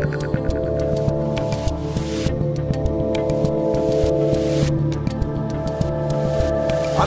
I'm 0.00 0.06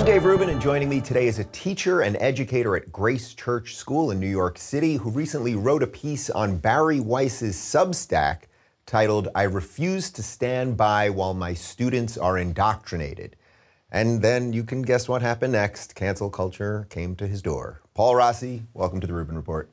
Dave 0.05 0.25
Rubin, 0.25 0.49
and 0.49 0.61
joining 0.61 0.89
me 0.89 1.01
today 1.01 1.25
is 1.25 1.39
a 1.39 1.45
teacher 1.45 2.01
and 2.01 2.15
educator 2.19 2.75
at 2.75 2.91
Grace 2.91 3.33
Church 3.33 3.75
School 3.75 4.11
in 4.11 4.19
New 4.19 4.29
York 4.29 4.59
City 4.59 4.97
who 4.97 5.09
recently 5.09 5.55
wrote 5.55 5.81
a 5.81 5.87
piece 5.87 6.29
on 6.29 6.57
Bari 6.57 6.99
Weiss's 6.99 7.55
Substack 7.55 8.43
titled, 8.85 9.27
I 9.33 9.43
Refuse 9.43 10.11
to 10.11 10.21
Stand 10.21 10.77
By 10.77 11.09
While 11.09 11.33
My 11.33 11.55
Students 11.55 12.15
Are 12.15 12.37
Indoctrinated. 12.37 13.35
And 13.91 14.21
then 14.21 14.53
you 14.53 14.63
can 14.63 14.83
guess 14.83 15.09
what 15.09 15.23
happened 15.23 15.53
next. 15.53 15.95
Cancel 15.95 16.29
culture 16.29 16.85
came 16.91 17.15
to 17.15 17.25
his 17.25 17.41
door. 17.41 17.81
Paul 17.95 18.15
Rossi, 18.15 18.61
welcome 18.75 18.99
to 18.99 19.07
the 19.07 19.13
Rubin 19.13 19.35
Report. 19.35 19.67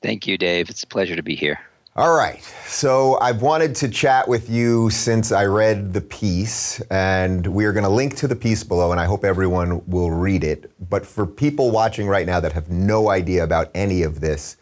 Thank 0.00 0.26
you, 0.26 0.38
Dave. 0.38 0.70
It's 0.70 0.82
a 0.82 0.86
pleasure 0.86 1.16
to 1.16 1.22
be 1.22 1.34
here. 1.36 1.60
All 1.94 2.14
right. 2.14 2.42
So 2.66 3.18
I've 3.20 3.42
wanted 3.42 3.74
to 3.76 3.88
chat 3.88 4.26
with 4.26 4.48
you 4.48 4.88
since 4.88 5.30
I 5.30 5.44
read 5.44 5.92
the 5.92 6.00
piece, 6.00 6.80
and 6.90 7.46
we 7.46 7.66
are 7.66 7.72
going 7.74 7.84
to 7.84 7.90
link 7.90 8.16
to 8.16 8.26
the 8.26 8.34
piece 8.34 8.64
below, 8.64 8.92
and 8.92 9.00
I 9.00 9.04
hope 9.04 9.26
everyone 9.26 9.82
will 9.86 10.10
read 10.10 10.42
it. 10.42 10.72
But 10.88 11.04
for 11.04 11.26
people 11.26 11.70
watching 11.70 12.08
right 12.08 12.24
now 12.24 12.40
that 12.40 12.52
have 12.52 12.70
no 12.70 13.10
idea 13.10 13.44
about 13.44 13.70
any 13.74 14.02
of 14.02 14.20
this, 14.20 14.56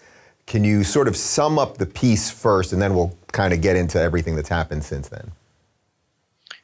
can 0.47 0.65
you 0.65 0.83
sort 0.83 1.07
of 1.07 1.17
sum 1.17 1.57
up 1.57 1.79
the 1.79 1.87
piece 1.87 2.33
first, 2.33 2.73
and 2.73 2.83
then 2.83 2.97
we'll 2.97 3.17
kind 3.31 3.55
of 3.55 3.61
get 3.61 3.77
into 3.77 4.01
everything 4.01 4.35
that's 4.35 4.49
happened 4.49 4.83
since 4.83 5.09
then? 5.09 5.31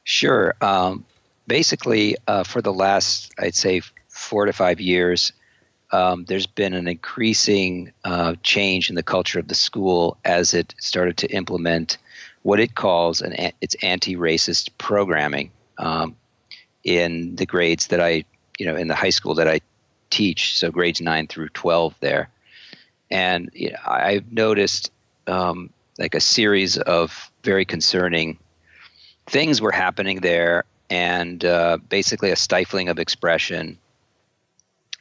Sure. 0.03 0.53
Um, 0.59 1.05
basically, 1.47 2.17
uh, 2.27 2.43
for 2.43 2.61
the 2.61 2.73
last, 2.73 3.31
I'd 3.39 3.55
say, 3.55 3.83
four 4.09 4.45
to 4.45 4.51
five 4.51 4.81
years, 4.81 5.31
um, 5.91 6.25
there's 6.25 6.47
been 6.47 6.73
an 6.73 6.87
increasing 6.87 7.91
uh, 8.03 8.35
change 8.43 8.89
in 8.89 8.95
the 8.95 9.03
culture 9.03 9.39
of 9.39 9.47
the 9.47 9.55
school 9.55 10.17
as 10.25 10.53
it 10.53 10.73
started 10.79 11.17
to 11.17 11.27
implement 11.27 11.97
what 12.43 12.59
it 12.59 12.75
calls 12.75 13.21
an 13.21 13.51
its 13.61 13.75
anti-racist 13.81 14.69
programming 14.77 15.51
um, 15.77 16.15
in 16.83 17.35
the 17.35 17.45
grades 17.45 17.87
that 17.87 18.01
I, 18.01 18.23
you 18.57 18.65
know, 18.65 18.75
in 18.75 18.87
the 18.87 18.95
high 18.95 19.09
school 19.09 19.35
that 19.35 19.47
I 19.47 19.59
teach, 20.09 20.57
so 20.57 20.71
grades 20.71 21.01
nine 21.01 21.27
through 21.27 21.49
twelve 21.49 21.95
there, 21.99 22.29
and 23.11 23.49
you 23.53 23.71
know, 23.71 23.77
I've 23.85 24.31
noticed 24.31 24.91
um, 25.27 25.69
like 25.99 26.15
a 26.15 26.21
series 26.21 26.77
of 26.77 27.31
very 27.43 27.65
concerning 27.65 28.37
things 29.25 29.61
were 29.61 29.71
happening 29.71 30.21
there, 30.21 30.63
and 30.89 31.43
uh, 31.43 31.77
basically 31.89 32.31
a 32.31 32.35
stifling 32.35 32.89
of 32.89 32.99
expression 32.99 33.77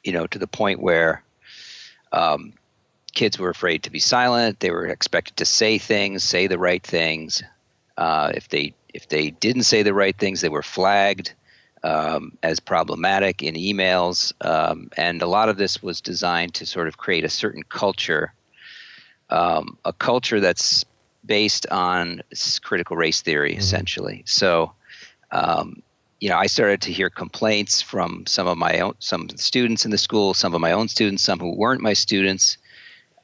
you 0.07 0.13
know, 0.13 0.27
to 0.29 0.39
the 0.39 0.47
point 0.47 0.81
where 0.81 1.23
um, 2.13 2.53
kids 3.13 3.39
were 3.39 3.51
afraid 3.51 3.83
to 3.83 3.91
be 3.91 3.99
silent. 3.99 4.61
They 4.61 4.71
were 4.71 4.87
expected 4.87 5.37
to 5.39 5.45
say 5.45 5.79
things, 5.79 6.23
say 6.23 6.47
the 6.47 6.59
right 6.59 6.83
things. 6.83 7.43
Uh, 7.97 8.31
if 8.35 8.49
they 8.49 8.73
if 8.95 9.09
they 9.09 9.31
didn't 9.31 9.65
say 9.65 9.83
the 9.83 9.93
right 9.93 10.17
things, 10.17 10.41
they 10.41 10.49
were 10.49 10.63
flagged 10.63 11.35
um, 11.83 12.39
as 12.43 12.61
problematic 12.61 13.43
in 13.43 13.55
emails. 13.55 14.33
Um, 14.47 14.91
and 14.97 15.21
a 15.21 15.27
lot 15.27 15.49
of 15.49 15.57
this 15.57 15.83
was 15.83 16.01
designed 16.01 16.55
to 16.55 16.67
sort 16.67 16.89
of 16.89 16.97
create 16.97 17.25
a 17.25 17.29
certain 17.29 17.63
culture, 17.65 18.33
um, 19.29 19.77
a 19.85 19.93
culture 19.93 20.41
that's 20.41 20.85
based 21.25 21.67
on 21.69 22.23
critical 22.63 22.97
race 22.97 23.21
theory, 23.21 23.53
mm-hmm. 23.53 23.61
essentially. 23.61 24.23
So, 24.27 24.73
um, 25.33 25.83
you 26.27 26.33
know, 26.33 26.39
I 26.39 26.49
started 26.49 26.83
to 26.83 26.93
hear 26.93 27.09
complaints 27.09 27.81
from 27.81 28.27
some 28.27 28.49
of 28.49 28.59
my 28.59 28.81
own, 28.81 28.95
some 28.99 29.29
students 29.37 29.85
in 29.85 29.93
the 29.93 29.97
school, 29.97 30.35
some 30.35 30.57
of 30.57 30.61
my 30.61 30.73
own 30.73 30.89
students, 30.89 31.23
some 31.23 31.39
who 31.39 31.55
weren't 31.55 31.81
my 31.81 31.93
students, 31.93 32.59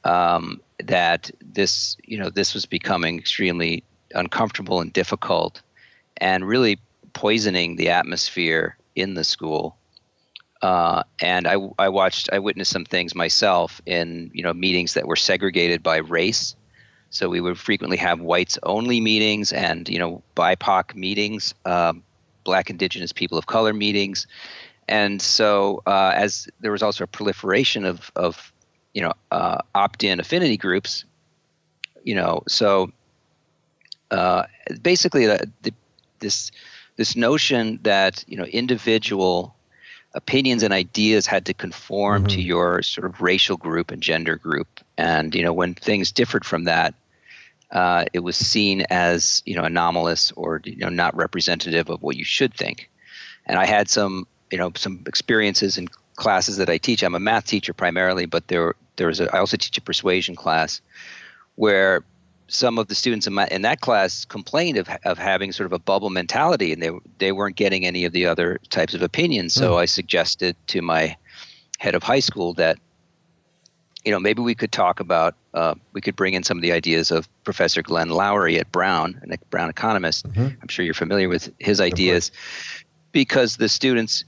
um, 0.05 0.61
that 0.81 1.29
this, 1.41 1.97
you 2.05 2.17
know, 2.17 2.29
this 2.29 2.53
was 2.53 2.65
becoming 2.65 3.19
extremely 3.19 3.83
uncomfortable 4.15 4.79
and 4.79 4.93
difficult, 4.93 5.61
and 6.15 6.47
really 6.47 6.79
poisoning 7.11 7.75
the 7.75 7.89
atmosphere 7.89 8.77
in 8.95 9.15
the 9.15 9.25
school. 9.25 9.75
Uh, 10.61 11.03
and 11.19 11.45
I, 11.45 11.57
I 11.77 11.89
watched, 11.89 12.29
I 12.31 12.39
witnessed 12.39 12.71
some 12.71 12.85
things 12.85 13.13
myself 13.13 13.81
in, 13.85 14.31
you 14.33 14.43
know, 14.43 14.53
meetings 14.53 14.93
that 14.93 15.07
were 15.07 15.17
segregated 15.17 15.83
by 15.83 15.97
race. 15.97 16.55
So 17.09 17.27
we 17.27 17.41
would 17.41 17.59
frequently 17.59 17.97
have 17.97 18.21
whites 18.21 18.57
only 18.63 19.01
meetings 19.01 19.51
and, 19.51 19.89
you 19.89 19.99
know, 19.99 20.23
BIPOC 20.37 20.95
meetings. 20.95 21.53
Um, 21.65 22.01
Black, 22.43 22.69
Indigenous, 22.69 23.11
people 23.11 23.37
of 23.37 23.47
color 23.47 23.73
meetings, 23.73 24.27
and 24.87 25.21
so 25.21 25.81
uh, 25.85 26.11
as 26.15 26.47
there 26.59 26.71
was 26.71 26.83
also 26.83 27.03
a 27.03 27.07
proliferation 27.07 27.85
of 27.85 28.11
of 28.15 28.53
you 28.93 29.01
know 29.01 29.13
uh, 29.31 29.57
opt-in 29.75 30.19
affinity 30.19 30.57
groups, 30.57 31.05
you 32.03 32.15
know, 32.15 32.43
so 32.47 32.91
uh, 34.11 34.43
basically 34.81 35.25
the, 35.25 35.49
the, 35.63 35.73
this 36.19 36.51
this 36.95 37.15
notion 37.15 37.79
that 37.83 38.23
you 38.27 38.37
know 38.37 38.45
individual 38.45 39.55
opinions 40.13 40.61
and 40.61 40.73
ideas 40.73 41.25
had 41.25 41.45
to 41.45 41.53
conform 41.53 42.23
mm-hmm. 42.23 42.35
to 42.35 42.41
your 42.41 42.83
sort 42.83 43.05
of 43.05 43.21
racial 43.21 43.57
group 43.57 43.89
and 43.89 44.03
gender 44.03 44.35
group 44.35 44.67
and 44.97 45.33
you 45.33 45.41
know 45.41 45.53
when 45.53 45.73
things 45.73 46.11
differed 46.11 46.45
from 46.45 46.65
that 46.65 46.93
uh, 47.73 48.05
it 48.13 48.19
was 48.19 48.37
seen 48.37 48.85
as 48.89 49.41
you 49.45 49.55
know 49.55 49.63
anomalous 49.63 50.31
or 50.35 50.61
you 50.63 50.77
know 50.77 50.89
not 50.89 51.15
representative 51.15 51.89
of 51.89 52.01
what 52.01 52.15
you 52.15 52.23
should 52.23 52.53
think. 52.53 52.89
And 53.45 53.59
I 53.59 53.65
had 53.65 53.89
some 53.89 54.25
you 54.51 54.57
know 54.57 54.71
some 54.75 55.03
experiences 55.07 55.77
in 55.77 55.89
classes 56.15 56.57
that 56.57 56.69
I 56.69 56.77
teach. 56.77 57.03
I'm 57.03 57.15
a 57.15 57.19
math 57.19 57.45
teacher 57.45 57.73
primarily, 57.73 58.25
but 58.25 58.47
there 58.47 58.75
there 58.95 59.07
was 59.07 59.19
a, 59.19 59.35
I 59.35 59.39
also 59.39 59.57
teach 59.57 59.77
a 59.77 59.81
persuasion 59.81 60.35
class 60.35 60.81
where 61.55 62.03
some 62.47 62.77
of 62.77 62.87
the 62.87 62.95
students 62.95 63.25
in, 63.25 63.33
my, 63.33 63.47
in 63.47 63.63
that 63.63 63.81
class 63.81 64.25
complained 64.25 64.77
of, 64.77 64.87
of 65.05 65.17
having 65.17 65.51
sort 65.51 65.65
of 65.65 65.73
a 65.73 65.79
bubble 65.79 66.09
mentality 66.09 66.71
and 66.71 66.83
they, 66.83 66.91
they 67.17 67.31
weren't 67.31 67.55
getting 67.55 67.85
any 67.85 68.05
of 68.05 68.11
the 68.11 68.25
other 68.25 68.59
types 68.69 68.93
of 68.93 69.01
opinions. 69.01 69.53
So 69.53 69.73
mm. 69.73 69.79
I 69.79 69.85
suggested 69.85 70.55
to 70.67 70.81
my 70.81 71.15
head 71.79 71.95
of 71.95 72.03
high 72.03 72.19
school 72.19 72.53
that 72.55 72.77
you 74.05 74.11
know, 74.11 74.19
maybe 74.19 74.41
we 74.41 74.55
could 74.55 74.71
talk 74.71 74.99
about, 74.99 75.35
uh, 75.53 75.75
we 75.93 76.01
could 76.01 76.15
bring 76.15 76.33
in 76.33 76.43
some 76.43 76.57
of 76.57 76.61
the 76.61 76.71
ideas 76.71 77.11
of 77.11 77.27
Professor 77.43 77.81
Glenn 77.81 78.09
Loury 78.09 78.59
at 78.59 78.71
Brown, 78.71 79.21
a 79.31 79.37
Brown 79.49 79.69
economist. 79.69 80.27
Mm-hmm. 80.27 80.47
I'm 80.61 80.67
sure 80.67 80.83
you're 80.83 80.93
familiar 80.93 81.29
with 81.29 81.51
his 81.59 81.79
ideas, 81.79 82.31
because 83.11 83.57
the 83.57 83.69
students, 83.69 84.25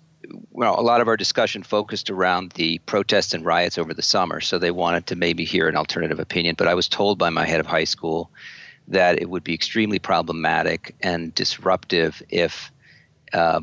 well, 0.51 0.79
a 0.79 0.81
lot 0.81 1.01
of 1.01 1.07
our 1.07 1.17
discussion 1.17 1.63
focused 1.63 2.09
around 2.09 2.51
the 2.53 2.77
protests 2.85 3.33
and 3.33 3.45
riots 3.45 3.77
over 3.77 3.93
the 3.93 4.01
summer, 4.01 4.39
so 4.39 4.57
they 4.57 4.71
wanted 4.71 5.07
to 5.07 5.15
maybe 5.15 5.43
hear 5.43 5.67
an 5.67 5.75
alternative 5.75 6.19
opinion. 6.19 6.55
But 6.57 6.67
I 6.67 6.73
was 6.73 6.87
told 6.87 7.17
by 7.17 7.29
my 7.29 7.45
head 7.45 7.59
of 7.59 7.65
high 7.65 7.83
school 7.83 8.29
that 8.87 9.19
it 9.19 9.29
would 9.29 9.43
be 9.43 9.53
extremely 9.53 9.99
problematic 9.99 10.95
and 11.01 11.33
disruptive 11.33 12.21
if 12.29 12.71
uh, 13.33 13.59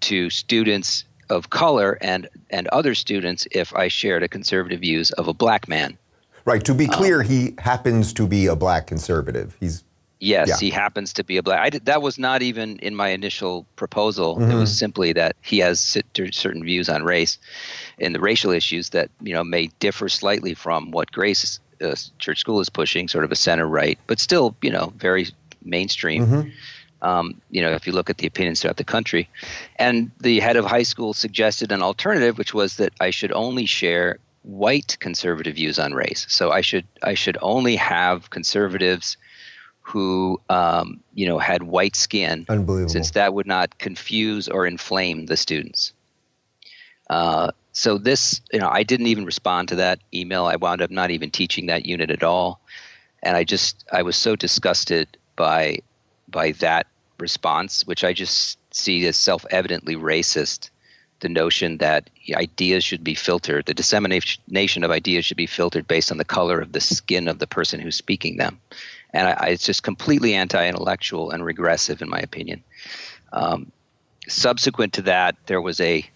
to 0.00 0.30
students 0.30 1.04
of 1.30 1.50
color 1.50 1.98
and 2.00 2.28
and 2.50 2.68
other 2.68 2.94
students 2.94 3.46
if 3.50 3.74
I 3.74 3.88
shared 3.88 4.22
a 4.22 4.28
conservative 4.28 4.80
views 4.80 5.10
of 5.12 5.28
a 5.28 5.34
black 5.34 5.68
man. 5.68 5.98
Right. 6.44 6.64
To 6.64 6.74
be 6.74 6.84
um, 6.86 6.92
clear, 6.92 7.20
um, 7.20 7.26
he 7.26 7.54
happens 7.58 8.12
to 8.14 8.26
be 8.26 8.46
a 8.46 8.54
black 8.54 8.86
conservative. 8.86 9.56
He's 9.58 9.82
yes, 10.20 10.48
yeah. 10.48 10.56
he 10.58 10.70
happens 10.70 11.12
to 11.14 11.24
be 11.24 11.36
a 11.36 11.42
black. 11.42 11.60
I 11.60 11.70
did, 11.70 11.84
that 11.86 12.02
was 12.02 12.18
not 12.18 12.42
even 12.42 12.78
in 12.78 12.94
my 12.94 13.08
initial 13.08 13.66
proposal. 13.74 14.36
Mm-hmm. 14.36 14.52
It 14.52 14.54
was 14.54 14.76
simply 14.76 15.12
that 15.14 15.36
he 15.42 15.58
has 15.58 15.80
certain 15.80 16.62
views 16.62 16.88
on 16.88 17.02
race 17.02 17.38
and 17.98 18.14
the 18.14 18.20
racial 18.20 18.52
issues 18.52 18.90
that 18.90 19.10
you 19.20 19.34
know 19.34 19.42
may 19.42 19.68
differ 19.80 20.08
slightly 20.08 20.54
from 20.54 20.92
what 20.92 21.10
Grace 21.10 21.58
uh, 21.82 21.96
Church 22.18 22.38
School 22.38 22.60
is 22.60 22.68
pushing, 22.68 23.08
sort 23.08 23.24
of 23.24 23.32
a 23.32 23.36
center 23.36 23.66
right, 23.66 23.98
but 24.06 24.20
still 24.20 24.54
you 24.62 24.70
know 24.70 24.92
very 24.96 25.28
mainstream. 25.64 26.26
Mm-hmm 26.26 26.48
um, 27.02 27.40
you 27.50 27.60
know, 27.60 27.72
if 27.72 27.86
you 27.86 27.92
look 27.92 28.10
at 28.10 28.18
the 28.18 28.26
opinions 28.26 28.60
throughout 28.60 28.76
the 28.76 28.84
country. 28.84 29.28
And 29.76 30.10
the 30.20 30.40
head 30.40 30.56
of 30.56 30.64
high 30.64 30.82
school 30.82 31.14
suggested 31.14 31.72
an 31.72 31.82
alternative, 31.82 32.38
which 32.38 32.54
was 32.54 32.76
that 32.76 32.92
I 33.00 33.10
should 33.10 33.32
only 33.32 33.66
share 33.66 34.18
white 34.42 34.96
conservative 35.00 35.56
views 35.56 35.78
on 35.78 35.92
race. 35.92 36.26
So 36.28 36.50
I 36.50 36.60
should 36.60 36.86
I 37.02 37.14
should 37.14 37.36
only 37.42 37.76
have 37.76 38.30
conservatives 38.30 39.16
who 39.82 40.40
um, 40.48 41.00
you 41.14 41.26
know 41.26 41.38
had 41.38 41.64
white 41.64 41.96
skin, 41.96 42.46
Unbelievable. 42.48 42.92
since 42.92 43.12
that 43.12 43.34
would 43.34 43.46
not 43.46 43.78
confuse 43.78 44.48
or 44.48 44.66
inflame 44.66 45.26
the 45.26 45.36
students. 45.36 45.92
Uh, 47.10 47.52
so 47.72 47.98
this, 47.98 48.40
you 48.52 48.58
know, 48.58 48.68
I 48.68 48.82
didn't 48.82 49.06
even 49.08 49.26
respond 49.26 49.68
to 49.68 49.76
that 49.76 50.00
email. 50.14 50.46
I 50.46 50.56
wound 50.56 50.80
up 50.80 50.90
not 50.90 51.10
even 51.10 51.30
teaching 51.30 51.66
that 51.66 51.84
unit 51.84 52.10
at 52.10 52.22
all, 52.22 52.60
and 53.22 53.36
I 53.36 53.44
just 53.44 53.84
I 53.92 54.02
was 54.02 54.16
so 54.16 54.34
disgusted 54.34 55.16
by 55.36 55.80
by 56.36 56.52
that 56.52 56.86
response, 57.18 57.86
which 57.86 58.04
I 58.04 58.12
just 58.12 58.58
see 58.70 59.06
as 59.06 59.16
self 59.16 59.46
evidently 59.50 59.96
racist. 59.96 60.68
The 61.20 61.30
notion 61.30 61.78
that 61.78 62.10
ideas 62.34 62.84
should 62.84 63.02
be 63.02 63.14
filtered, 63.14 63.64
the 63.64 63.72
dissemination 63.72 64.84
of 64.84 64.90
ideas 64.90 65.24
should 65.24 65.38
be 65.38 65.46
filtered 65.46 65.88
based 65.88 66.12
on 66.12 66.18
the 66.18 66.26
color 66.26 66.60
of 66.60 66.72
the 66.72 66.80
skin 66.80 67.26
of 67.26 67.38
the 67.38 67.46
person 67.46 67.80
who's 67.80 67.96
speaking 67.96 68.36
them. 68.36 68.60
And 69.14 69.28
I, 69.28 69.30
I, 69.30 69.46
it's 69.46 69.64
just 69.64 69.82
completely 69.82 70.34
anti 70.34 70.68
intellectual 70.68 71.30
and 71.30 71.42
regressive, 71.42 72.02
in 72.02 72.10
my 72.10 72.18
opinion. 72.18 72.62
Um, 73.32 73.72
subsequent 74.28 74.92
to 74.92 75.02
that, 75.02 75.36
there 75.46 75.62
was 75.62 75.80
a 75.80 76.06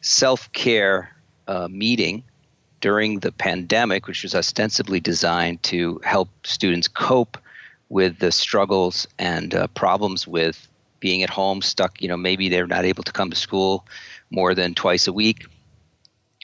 self 0.00 0.50
care 0.54 1.14
uh, 1.46 1.68
meeting 1.70 2.24
during 2.80 3.20
the 3.20 3.30
pandemic, 3.30 4.08
which 4.08 4.24
was 4.24 4.34
ostensibly 4.34 4.98
designed 4.98 5.62
to 5.62 6.00
help 6.02 6.30
students 6.44 6.88
cope 6.88 7.38
with 7.88 8.18
the 8.18 8.32
struggles 8.32 9.06
and 9.18 9.54
uh, 9.54 9.66
problems 9.68 10.26
with 10.26 10.68
being 11.00 11.22
at 11.22 11.30
home, 11.30 11.62
stuck, 11.62 12.00
you 12.02 12.08
know, 12.08 12.16
maybe 12.16 12.48
they're 12.48 12.66
not 12.66 12.84
able 12.84 13.02
to 13.04 13.12
come 13.12 13.30
to 13.30 13.36
school 13.36 13.86
more 14.30 14.54
than 14.54 14.74
twice 14.74 15.06
a 15.06 15.12
week. 15.12 15.46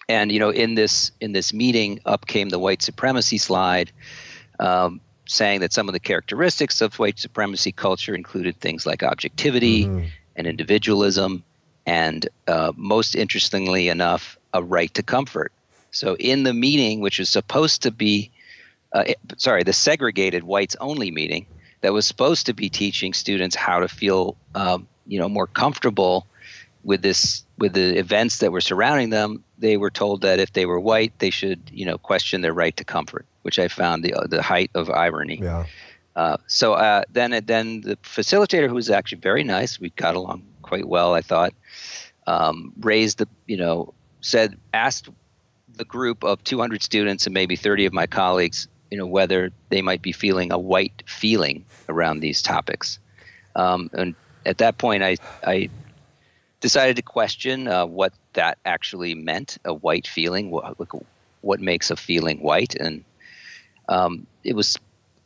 And 0.09 0.33
you 0.33 0.39
know, 0.39 0.51
in 0.51 0.75
this 0.75 1.13
in 1.21 1.33
this 1.33 1.53
meeting, 1.53 2.01
up 2.05 2.27
came 2.27 2.49
the 2.49 2.59
white 2.59 2.83
supremacy 2.83 3.39
slide, 3.39 3.93
um, 4.59 5.01
saying 5.27 5.61
that 5.61 5.73
some 5.73 5.89
of 5.89 5.93
the 5.93 6.01
characteristics 6.01 6.81
of 6.81 6.99
white 6.99 7.19
supremacy 7.19 7.73
culture 7.73 8.15
included 8.15 8.59
things 8.61 8.85
like 8.85 9.03
objectivity 9.03 9.85
mm-hmm. 9.85 10.07
and 10.37 10.47
individualism, 10.47 11.43
and 11.87 12.29
uh, 12.49 12.73
most 12.77 13.15
interestingly 13.15 13.89
enough, 13.89 14.37
a 14.53 14.63
right 14.63 14.93
to 14.95 15.03
comfort. 15.03 15.53
So 15.93 16.17
in 16.19 16.43
the 16.43 16.55
meeting, 16.55 17.01
which 17.01 17.19
was 17.19 17.29
supposed 17.29 17.83
to 17.83 17.91
be, 17.91 18.31
uh, 18.93 19.05
sorry, 19.37 19.63
the 19.63 19.73
segregated 19.73 20.45
whites 20.45 20.77
only 20.81 21.11
meeting 21.11 21.47
that 21.81 21.93
was 21.93 22.07
supposed 22.07 22.47
to 22.47 22.55
be 22.55 22.69
teaching 22.69 23.13
students 23.13 23.57
how 23.57 23.81
to 23.81 23.89
feel, 23.89 24.37
um, 24.55 24.87
you 25.07 25.19
know, 25.19 25.29
more 25.29 25.47
comfortable 25.47 26.27
with 26.85 27.03
this 27.03 27.45
with 27.59 27.75
the 27.75 27.97
events 27.97 28.39
that 28.39 28.53
were 28.53 28.61
surrounding 28.61 29.11
them. 29.11 29.45
They 29.59 29.77
were 29.77 29.91
told 29.91 30.23
that 30.23 30.41
if 30.41 30.53
they 30.53 30.67
were 30.67 30.81
white, 30.81 31.19
they 31.19 31.31
should, 31.31 31.61
you 31.73 31.87
know, 31.87 31.99
question 31.99 32.41
their 32.41 32.53
right 32.53 32.77
to 32.77 32.85
comfort, 32.85 33.27
which 33.43 33.59
I 33.59 33.69
found 33.69 34.05
the 34.05 34.15
uh, 34.15 34.27
the 34.27 34.43
height 34.43 34.71
of 34.75 34.91
irony. 34.91 35.41
Yeah. 35.43 35.65
Uh, 36.15 36.37
so 36.47 36.75
uh, 36.75 37.05
then, 37.11 37.31
then 37.47 37.81
the 37.81 37.97
facilitator, 37.97 38.69
who 38.69 38.75
was 38.75 38.91
actually 38.91 39.21
very 39.21 39.45
nice, 39.45 39.81
we 39.81 39.91
got 39.91 40.15
along 40.15 40.45
quite 40.63 40.87
well, 40.87 41.15
I 41.15 41.23
thought, 41.23 41.55
um, 42.27 42.73
raised 42.81 43.19
the, 43.19 43.29
you 43.47 43.57
know, 43.57 43.95
said, 44.21 44.59
asked 44.75 45.09
the 45.75 45.85
group 45.85 46.23
of 46.23 46.45
200 46.45 46.83
students 46.83 47.27
and 47.27 47.33
maybe 47.35 47.57
30 47.57 47.87
of 47.87 47.93
my 47.93 48.07
colleagues, 48.07 48.69
you 48.93 48.99
know, 48.99 49.07
whether 49.07 49.51
they 49.71 49.81
might 49.81 50.03
be 50.03 50.13
feeling 50.13 50.53
a 50.53 50.59
white 50.59 51.03
feeling 51.07 51.65
around 51.89 52.21
these 52.21 52.43
topics. 52.43 52.99
Um, 53.57 53.89
and 53.95 54.15
at 54.45 54.59
that 54.59 54.77
point, 54.77 55.03
I, 55.03 55.17
I 55.43 55.71
decided 56.61 56.97
to 56.97 57.03
question 57.03 57.69
uh, 57.69 57.87
what 57.87 58.13
that 58.35 58.59
actually 58.67 59.15
meant, 59.15 59.57
a 59.65 59.73
white 59.73 60.07
feeling, 60.07 60.51
what, 60.51 60.77
what 61.41 61.59
makes 61.59 61.91
a 61.91 61.97
feeling 61.97 62.43
white. 62.43 62.75
And 62.75 63.03
um, 63.89 64.27
it 64.45 64.55
was, 64.55 64.77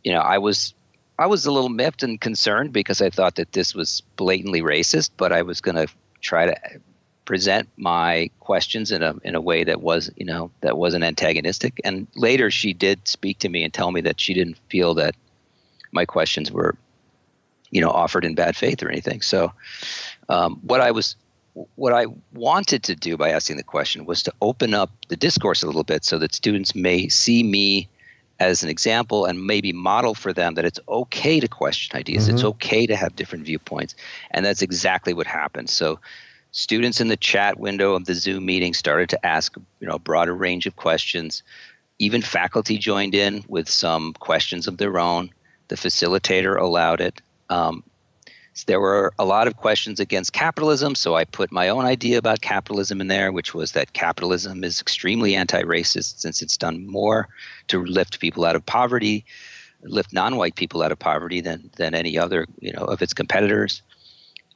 you 0.05 0.13
know, 0.13 0.21
I 0.21 0.39
was 0.39 0.73
I 1.19 1.27
was 1.27 1.45
a 1.45 1.51
little 1.51 1.69
miffed 1.69 2.05
and 2.05 2.21
concerned 2.21 2.73
because 2.73 3.03
I 3.03 3.11
thought 3.11 3.35
that 3.35 3.51
this 3.51 3.75
was 3.75 4.01
blatantly 4.15 4.63
racist, 4.63 5.11
but 5.17 5.33
I 5.33 5.43
was 5.43 5.61
going 5.61 5.75
to 5.75 5.93
try 6.21 6.47
to 6.47 6.57
present 7.27 7.69
my 7.77 8.31
questions 8.41 8.91
in 8.91 9.03
a 9.03 9.15
in 9.23 9.35
a 9.35 9.41
way 9.41 9.65
that 9.65 9.83
was 9.83 10.11
you 10.17 10.25
know 10.25 10.51
that 10.63 10.79
wasn't 10.79 11.05
antagonistic. 11.05 11.79
And 11.85 12.07
later 12.15 12.51
she 12.51 12.73
did 12.73 13.07
speak 13.07 13.39
to 13.41 13.51
me 13.51 13.63
and 13.63 13.75
tell 13.75 13.93
me 13.93 14.01
that 14.03 14.21
she 14.21 14.33
didn't 14.33 14.59
feel 14.71 14.95
that 14.95 15.15
my 15.93 16.07
questions 16.07 16.51
were 16.51 16.75
you 17.71 17.83
know 17.83 17.91
offered 17.91 18.25
in 18.25 18.35
bad 18.35 18.57
faith 18.57 18.83
or 18.83 18.89
anything. 18.89 19.21
So 19.21 19.53
um, 20.31 20.61
what 20.63 20.81
I 20.81 20.91
was 20.93 21.17
what 21.75 21.93
I 21.93 22.07
wanted 22.35 22.83
to 22.85 22.95
do 22.95 23.17
by 23.17 23.31
asking 23.31 23.57
the 23.57 23.63
question 23.63 24.07
was 24.07 24.23
to 24.23 24.33
open 24.41 24.75
up 24.75 24.91
the 25.09 25.17
discourse 25.17 25.63
a 25.63 25.67
little 25.67 25.85
bit 25.85 26.05
so 26.05 26.19
that 26.19 26.35
students 26.35 26.75
may 26.75 27.09
see 27.09 27.43
me 27.43 27.89
as 28.39 28.63
an 28.63 28.69
example 28.69 29.25
and 29.25 29.47
maybe 29.47 29.73
model 29.73 30.15
for 30.15 30.33
them 30.33 30.55
that 30.55 30.67
it's 30.67 30.81
okay 30.89 31.41
to 31.41 31.49
question 31.49 31.99
ideas. 31.99 32.27
Mm-hmm. 32.27 32.35
It's 32.35 32.45
okay 32.45 32.87
to 32.87 32.95
have 32.95 33.17
different 33.17 33.47
viewpoints. 33.47 33.95
And 34.33 34.45
that's 34.45 34.61
exactly 34.61 35.15
what 35.15 35.27
happened. 35.27 35.71
So 35.71 35.99
students 36.57 37.03
in 37.03 37.09
the 37.09 37.19
chat 37.19 37.61
window 37.61 37.95
of 37.95 38.07
the 38.07 38.15
Zoom 38.15 38.47
meeting 38.47 38.73
started 38.73 39.11
to 39.11 39.27
ask, 39.27 39.55
you 39.79 39.87
know, 39.87 39.97
a 39.97 39.99
broader 39.99 40.35
range 40.35 40.67
of 40.67 40.75
questions. 40.77 41.43
Even 41.99 42.23
faculty 42.23 42.79
joined 42.79 43.15
in 43.15 43.45
with 43.47 43.69
some 43.69 44.15
questions 44.15 44.67
of 44.67 44.79
their 44.79 44.99
own. 44.99 45.29
The 45.69 45.77
facilitator 45.77 46.59
allowed 46.59 47.03
it. 47.03 47.21
Um, 47.51 47.85
there 48.67 48.81
were 48.81 49.13
a 49.19 49.27
lot 49.27 49.47
of 49.47 49.59
questions 49.59 50.01
against 50.01 50.33
capitalism, 50.33 50.95
so 50.95 51.15
I 51.15 51.27
put 51.27 51.53
my 51.53 51.69
own 51.69 51.85
idea 51.85 52.17
about 52.17 52.41
capitalism 52.41 53.03
in 53.03 53.09
there, 53.09 53.33
which 53.33 53.53
was 53.53 53.73
that 53.73 53.93
capitalism 53.93 54.65
is 54.65 54.81
extremely 54.81 55.37
anti 55.37 55.63
racist 55.63 56.21
since 56.21 56.41
it's 56.41 56.57
done 56.57 56.87
more 56.87 57.29
to 57.69 57.85
lift 57.85 58.19
people 58.19 58.47
out 58.47 58.57
of 58.57 58.65
poverty, 58.65 59.27
lift 59.83 60.15
non 60.15 60.37
white 60.37 60.55
people 60.55 60.83
out 60.83 60.91
of 60.91 60.99
poverty 60.99 61.43
than, 61.43 61.69
than 61.77 61.95
any 61.95 62.17
other 62.19 62.47
you 62.61 62.73
know, 62.73 62.85
of 62.85 63.03
its 63.03 63.13
competitors. 63.13 63.83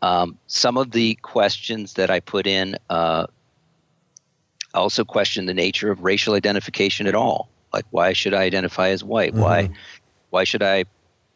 Um, 0.02 0.38
some 0.46 0.76
of 0.76 0.92
the 0.92 1.14
questions 1.16 1.94
that 1.94 2.10
I 2.10 2.20
put 2.20 2.46
in 2.46 2.76
uh, 2.88 3.26
also 4.74 5.04
question 5.04 5.46
the 5.46 5.54
nature 5.54 5.90
of 5.90 6.02
racial 6.02 6.34
identification 6.34 7.06
at 7.06 7.14
all. 7.14 7.48
Like, 7.72 7.84
why 7.90 8.12
should 8.12 8.34
I 8.34 8.42
identify 8.42 8.88
as 8.88 9.04
white? 9.04 9.32
Mm-hmm. 9.32 9.42
Why, 9.42 9.70
why 10.30 10.44
should 10.44 10.62
I 10.62 10.84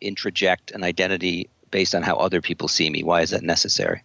introject 0.02 0.74
an 0.74 0.82
identity 0.84 1.48
based 1.70 1.94
on 1.94 2.02
how 2.02 2.16
other 2.16 2.40
people 2.40 2.68
see 2.68 2.88
me? 2.90 3.02
Why 3.02 3.22
is 3.22 3.30
that 3.30 3.42
necessary? 3.42 4.00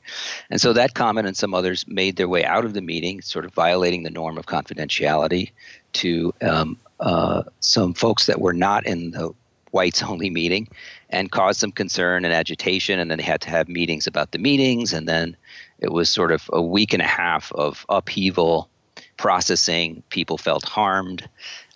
And 0.49 0.59
so 0.59 0.73
that 0.73 0.95
comment 0.95 1.27
and 1.27 1.37
some 1.37 1.53
others 1.53 1.85
made 1.87 2.15
their 2.15 2.27
way 2.27 2.43
out 2.43 2.65
of 2.65 2.73
the 2.73 2.81
meeting, 2.81 3.21
sort 3.21 3.45
of 3.45 3.53
violating 3.53 4.03
the 4.03 4.09
norm 4.09 4.37
of 4.37 4.47
confidentiality 4.47 5.51
to 5.93 6.33
um, 6.41 6.77
uh, 6.99 7.43
some 7.59 7.93
folks 7.93 8.25
that 8.25 8.41
were 8.41 8.53
not 8.53 8.85
in 8.85 9.11
the 9.11 9.33
whites 9.71 10.03
only 10.11 10.29
meeting 10.29 10.67
and 11.09 11.31
caused 11.31 11.59
some 11.59 11.71
concern 11.71 12.25
and 12.25 12.33
agitation. 12.33 12.99
And 12.99 13.09
then 13.09 13.17
they 13.17 13.23
had 13.23 13.41
to 13.41 13.49
have 13.49 13.67
meetings 13.67 14.07
about 14.07 14.31
the 14.31 14.39
meetings. 14.39 14.93
And 14.93 15.07
then 15.07 15.35
it 15.79 15.91
was 15.91 16.09
sort 16.09 16.31
of 16.31 16.49
a 16.53 16.61
week 16.61 16.93
and 16.93 17.01
a 17.01 17.07
half 17.07 17.51
of 17.53 17.85
upheaval, 17.89 18.69
processing. 19.17 20.03
People 20.09 20.37
felt 20.37 20.65
harmed. 20.65 21.27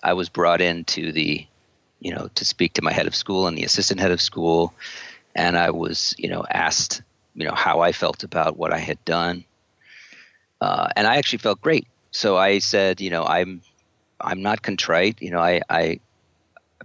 I 0.04 0.14
was 0.14 0.30
brought 0.30 0.62
in 0.62 0.84
to 0.86 1.12
the, 1.12 1.46
you 2.00 2.14
know, 2.14 2.30
to 2.36 2.46
speak 2.46 2.74
to 2.74 2.82
my 2.82 2.92
head 2.92 3.08
of 3.08 3.16
school 3.16 3.48
and 3.48 3.58
the 3.58 3.64
assistant 3.64 4.00
head 4.00 4.12
of 4.12 4.22
school. 4.22 4.74
And 5.36 5.58
I 5.58 5.72
was, 5.72 6.14
you 6.18 6.30
know, 6.30 6.46
asked, 6.52 7.02
you 7.36 7.46
know, 7.46 7.56
how 7.56 7.80
I 7.80 7.92
felt 7.92 8.24
about 8.24 8.58
what 8.58 8.74
I 8.74 8.78
had 8.78 9.04
done. 9.06 9.46
Uh, 10.62 10.90
and 10.96 11.08
I 11.08 11.18
actually 11.18 11.40
felt 11.40 11.60
great. 11.62 11.88
So 12.12 12.38
I 12.38 12.60
said, 12.60 13.02
you 13.02 13.10
know, 13.10 13.26
I'm, 13.26 13.62
I'm 14.22 14.42
not 14.42 14.62
contrite. 14.62 15.22
You 15.22 15.32
know, 15.32 15.40
I, 15.40 15.62
I, 15.70 16.00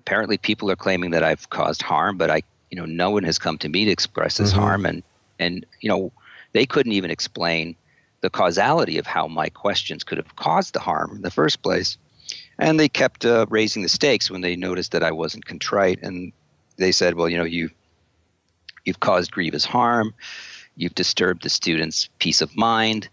apparently 0.08 0.38
people 0.38 0.70
are 0.70 0.76
claiming 0.76 1.10
that 1.10 1.22
I've 1.22 1.50
caused 1.50 1.82
harm, 1.82 2.16
but 2.16 2.30
I, 2.30 2.40
you 2.70 2.78
know, 2.78 2.86
no 2.86 3.10
one 3.10 3.24
has 3.24 3.38
come 3.38 3.58
to 3.58 3.68
me 3.68 3.84
to 3.84 3.90
express 3.90 4.38
this 4.38 4.52
mm-hmm. 4.52 4.60
harm, 4.60 4.86
and 4.86 5.02
and 5.38 5.66
you 5.82 5.90
know, 5.90 6.10
they 6.52 6.64
couldn't 6.64 6.92
even 6.92 7.10
explain 7.10 7.76
the 8.22 8.30
causality 8.30 8.96
of 8.96 9.06
how 9.06 9.28
my 9.28 9.50
questions 9.50 10.02
could 10.04 10.16
have 10.16 10.34
caused 10.36 10.72
the 10.72 10.80
harm 10.80 11.16
in 11.16 11.20
the 11.20 11.30
first 11.30 11.60
place, 11.60 11.98
and 12.58 12.80
they 12.80 12.88
kept 12.88 13.26
uh, 13.26 13.44
raising 13.50 13.82
the 13.82 13.88
stakes 13.90 14.30
when 14.30 14.40
they 14.40 14.56
noticed 14.56 14.92
that 14.92 15.02
I 15.02 15.12
wasn't 15.12 15.44
contrite, 15.44 15.98
and 16.02 16.32
they 16.78 16.90
said, 16.90 17.14
well, 17.14 17.28
you 17.28 17.36
know, 17.36 17.44
you 17.44 17.68
you've 18.86 19.00
caused 19.00 19.30
grievous 19.30 19.66
harm, 19.66 20.14
you've 20.76 20.94
disturbed 20.94 21.42
the 21.42 21.50
student's 21.50 22.08
peace 22.18 22.40
of 22.40 22.56
mind. 22.56 23.10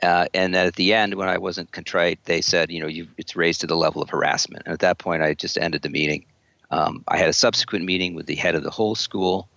Uh, 0.00 0.26
and 0.32 0.54
at 0.54 0.76
the 0.76 0.94
end, 0.94 1.14
when 1.14 1.28
I 1.28 1.36
wasn't 1.36 1.72
contrite, 1.72 2.20
they 2.24 2.40
said, 2.40 2.70
you 2.70 2.80
know, 2.80 3.04
it's 3.18 3.34
raised 3.36 3.60
to 3.62 3.66
the 3.66 3.76
level 3.76 4.00
of 4.00 4.08
harassment. 4.08 4.62
And 4.64 4.72
at 4.72 4.78
that 4.78 4.98
point, 4.98 5.22
I 5.22 5.34
just 5.34 5.58
ended 5.58 5.82
the 5.82 5.90
meeting. 5.90 6.24
Um, 6.70 7.04
I 7.08 7.16
had 7.16 7.28
a 7.28 7.32
subsequent 7.32 7.84
meeting 7.84 8.14
with 8.14 8.26
the 8.26 8.34
head 8.34 8.54
of 8.54 8.62
the 8.62 8.70
whole 8.70 8.94
school, 8.94 9.48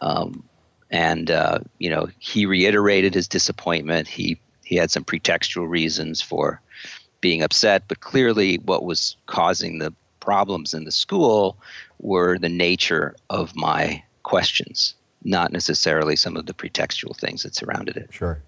um, 0.00 0.44
and 0.90 1.30
uh, 1.30 1.60
you 1.78 1.88
know 1.88 2.08
he 2.18 2.46
reiterated 2.46 3.14
his 3.14 3.28
disappointment. 3.28 4.08
He 4.08 4.38
he 4.64 4.76
had 4.76 4.90
some 4.90 5.04
pretextual 5.04 5.68
reasons 5.68 6.20
for 6.20 6.60
being 7.20 7.42
upset, 7.42 7.84
but 7.88 8.00
clearly 8.00 8.56
what 8.58 8.84
was 8.84 9.16
causing 9.26 9.78
the 9.78 9.92
problems 10.20 10.74
in 10.74 10.84
the 10.84 10.92
school 10.92 11.56
were 11.98 12.38
the 12.38 12.48
nature 12.48 13.14
of 13.30 13.54
my 13.56 14.02
questions, 14.22 14.94
not 15.24 15.52
necessarily 15.52 16.16
some 16.16 16.36
of 16.36 16.46
the 16.46 16.54
pretextual 16.54 17.16
things 17.16 17.42
that 17.42 17.54
surrounded 17.54 17.96
it. 17.96 18.08
Sure. 18.12 18.40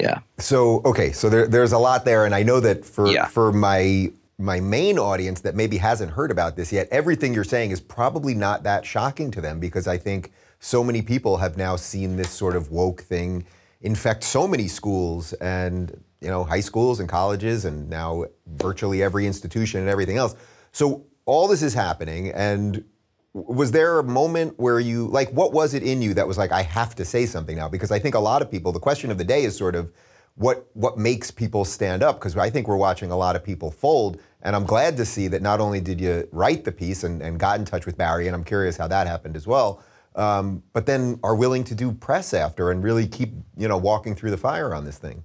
Yeah. 0.00 0.20
So 0.38 0.82
okay, 0.84 1.12
so 1.12 1.28
there, 1.28 1.46
there's 1.46 1.72
a 1.72 1.78
lot 1.78 2.04
there, 2.04 2.24
and 2.24 2.34
I 2.34 2.42
know 2.42 2.60
that 2.60 2.84
for 2.84 3.06
yeah. 3.08 3.26
for 3.26 3.52
my 3.52 4.10
my 4.38 4.60
main 4.60 4.98
audience 4.98 5.40
that 5.40 5.54
maybe 5.54 5.78
hasn't 5.78 6.12
heard 6.12 6.30
about 6.30 6.56
this 6.56 6.72
yet, 6.72 6.88
everything 6.90 7.32
you're 7.32 7.44
saying 7.44 7.70
is 7.70 7.80
probably 7.80 8.34
not 8.34 8.62
that 8.64 8.84
shocking 8.84 9.30
to 9.30 9.40
them 9.40 9.58
because 9.58 9.86
I 9.86 9.96
think 9.96 10.32
so 10.60 10.84
many 10.84 11.00
people 11.00 11.38
have 11.38 11.56
now 11.56 11.76
seen 11.76 12.16
this 12.16 12.30
sort 12.30 12.54
of 12.54 12.70
woke 12.70 13.02
thing 13.02 13.46
infect 13.80 14.24
so 14.24 14.46
many 14.46 14.68
schools 14.68 15.32
and 15.34 16.02
you 16.20 16.28
know 16.28 16.44
high 16.44 16.60
schools 16.60 17.00
and 17.00 17.08
colleges 17.08 17.64
and 17.64 17.88
now 17.88 18.24
virtually 18.46 19.02
every 19.02 19.26
institution 19.26 19.80
and 19.80 19.88
everything 19.88 20.16
else. 20.16 20.34
So 20.72 21.06
all 21.24 21.48
this 21.48 21.62
is 21.62 21.72
happening 21.72 22.30
and 22.30 22.84
was 23.32 23.70
there 23.70 23.98
a 23.98 24.04
moment 24.04 24.58
where 24.58 24.80
you 24.80 25.08
like 25.08 25.30
what 25.30 25.52
was 25.52 25.74
it 25.74 25.82
in 25.82 26.00
you 26.00 26.14
that 26.14 26.26
was 26.26 26.38
like 26.38 26.52
I 26.52 26.62
have 26.62 26.94
to 26.96 27.04
say 27.04 27.26
something 27.26 27.56
now 27.56 27.68
because 27.68 27.90
I 27.90 27.98
think 27.98 28.14
a 28.14 28.20
lot 28.20 28.42
of 28.42 28.50
people 28.50 28.72
the 28.72 28.80
question 28.80 29.10
of 29.10 29.18
the 29.18 29.24
day 29.24 29.44
is 29.44 29.56
sort 29.56 29.74
of 29.74 29.92
what 30.36 30.66
what 30.74 30.98
makes 30.98 31.30
people 31.30 31.64
stand 31.64 32.02
up 32.02 32.18
because 32.18 32.36
I 32.36 32.50
think 32.50 32.68
we're 32.68 32.76
watching 32.76 33.10
a 33.10 33.16
lot 33.16 33.36
of 33.36 33.44
people 33.44 33.70
fold 33.70 34.20
and 34.42 34.54
I'm 34.54 34.64
glad 34.64 34.96
to 34.98 35.04
see 35.04 35.28
that 35.28 35.42
not 35.42 35.60
only 35.60 35.80
did 35.80 36.00
you 36.00 36.28
write 36.30 36.64
the 36.64 36.72
piece 36.72 37.02
and, 37.04 37.20
and 37.22 37.38
got 37.40 37.58
in 37.58 37.64
touch 37.64 37.86
with 37.86 37.96
Bari 37.96 38.26
and 38.26 38.36
I'm 38.36 38.44
curious 38.44 38.76
how 38.76 38.86
that 38.88 39.06
happened 39.06 39.36
as 39.36 39.46
well 39.46 39.82
um, 40.14 40.62
but 40.72 40.86
then 40.86 41.18
are 41.22 41.34
willing 41.34 41.64
to 41.64 41.74
do 41.74 41.92
press 41.92 42.32
after 42.32 42.70
and 42.70 42.82
really 42.84 43.06
keep 43.06 43.32
you 43.56 43.66
know 43.68 43.78
walking 43.78 44.14
through 44.14 44.30
the 44.30 44.38
fire 44.38 44.74
on 44.74 44.84
this 44.84 44.98
thing 44.98 45.24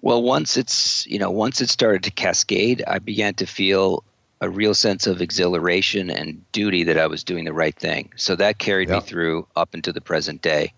Well, 0.00 0.22
once 0.22 0.56
it's 0.56 1.06
you 1.06 1.18
know 1.18 1.30
once 1.30 1.60
it 1.60 1.68
started 1.68 2.04
to 2.04 2.10
cascade, 2.10 2.84
I 2.86 2.98
began 2.98 3.34
to 3.34 3.46
feel 3.46 4.04
a 4.40 4.48
real 4.48 4.74
sense 4.74 5.06
of 5.06 5.22
exhilaration 5.22 6.10
and 6.10 6.40
duty 6.52 6.84
that 6.84 6.98
I 6.98 7.06
was 7.06 7.24
doing 7.24 7.44
the 7.44 7.52
right 7.52 7.74
thing. 7.74 8.12
So 8.16 8.36
that 8.36 8.58
carried 8.58 8.88
yep. 8.88 9.02
me 9.02 9.08
through 9.08 9.48
up 9.56 9.74
into 9.74 9.92
the 9.92 10.00
present 10.00 10.42
day. 10.42 10.72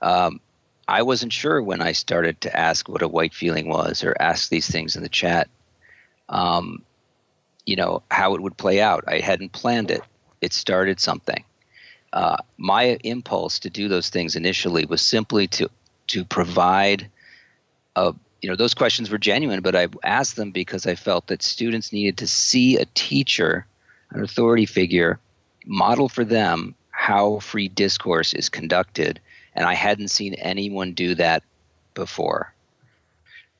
Um, 0.00 0.40
I 0.92 1.00
wasn't 1.00 1.32
sure 1.32 1.62
when 1.62 1.80
I 1.80 1.92
started 1.92 2.38
to 2.42 2.54
ask 2.54 2.86
what 2.86 3.00
a 3.00 3.08
white 3.08 3.32
feeling 3.32 3.66
was 3.66 4.04
or 4.04 4.14
ask 4.20 4.50
these 4.50 4.70
things 4.70 4.94
in 4.94 5.02
the 5.02 5.08
chat, 5.08 5.48
um, 6.28 6.82
you 7.64 7.76
know, 7.76 8.02
how 8.10 8.34
it 8.34 8.42
would 8.42 8.58
play 8.58 8.78
out. 8.82 9.02
I 9.08 9.20
hadn't 9.20 9.52
planned 9.52 9.90
it. 9.90 10.02
It 10.42 10.52
started 10.52 11.00
something. 11.00 11.44
Uh, 12.12 12.36
my 12.58 12.98
impulse 13.04 13.58
to 13.60 13.70
do 13.70 13.88
those 13.88 14.10
things 14.10 14.36
initially 14.36 14.84
was 14.84 15.00
simply 15.00 15.46
to 15.46 15.70
to 16.08 16.26
provide 16.26 17.08
a 17.96 18.12
you 18.42 18.50
know 18.50 18.56
those 18.56 18.74
questions 18.74 19.08
were 19.08 19.18
genuine 19.18 19.62
but 19.62 19.76
i 19.76 19.86
asked 20.02 20.36
them 20.36 20.50
because 20.50 20.84
i 20.84 20.94
felt 20.96 21.28
that 21.28 21.42
students 21.42 21.92
needed 21.92 22.18
to 22.18 22.26
see 22.26 22.76
a 22.76 22.84
teacher 22.94 23.64
an 24.10 24.22
authority 24.22 24.66
figure 24.66 25.20
model 25.64 26.08
for 26.08 26.24
them 26.24 26.74
how 26.90 27.38
free 27.38 27.68
discourse 27.68 28.34
is 28.34 28.48
conducted 28.48 29.20
and 29.54 29.66
i 29.66 29.74
hadn't 29.74 30.08
seen 30.08 30.34
anyone 30.34 30.92
do 30.92 31.14
that 31.14 31.42
before 31.94 32.52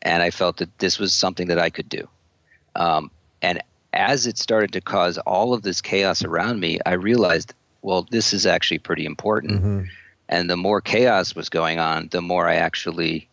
and 0.03 0.23
i 0.23 0.31
felt 0.31 0.57
that 0.57 0.79
this 0.79 0.99
was 0.99 1.15
something 1.15 1.49
that 1.49 1.59
i 1.59 1.71
could 1.71 1.89
do 1.89 2.07
um, 2.75 3.11
and 3.43 3.63
as 3.93 4.27
it 4.27 4.39
started 4.39 4.73
to 4.73 4.81
cause 4.81 5.19
all 5.19 5.53
of 5.53 5.63
this 5.63 5.81
chaos 5.81 6.25
around 6.25 6.61
me 6.61 6.79
i 6.87 6.93
realized 6.93 7.53
well 7.83 8.07
this 8.11 8.33
is 8.33 8.47
actually 8.47 8.79
pretty 8.79 9.05
important 9.05 9.53
mm-hmm. 9.53 9.83
and 10.29 10.49
the 10.49 10.57
more 10.57 10.81
chaos 10.81 11.35
was 11.35 11.49
going 11.49 11.79
on 11.79 12.09
the 12.13 12.23
more 12.23 12.49
i 12.49 12.55
actually 12.55 13.29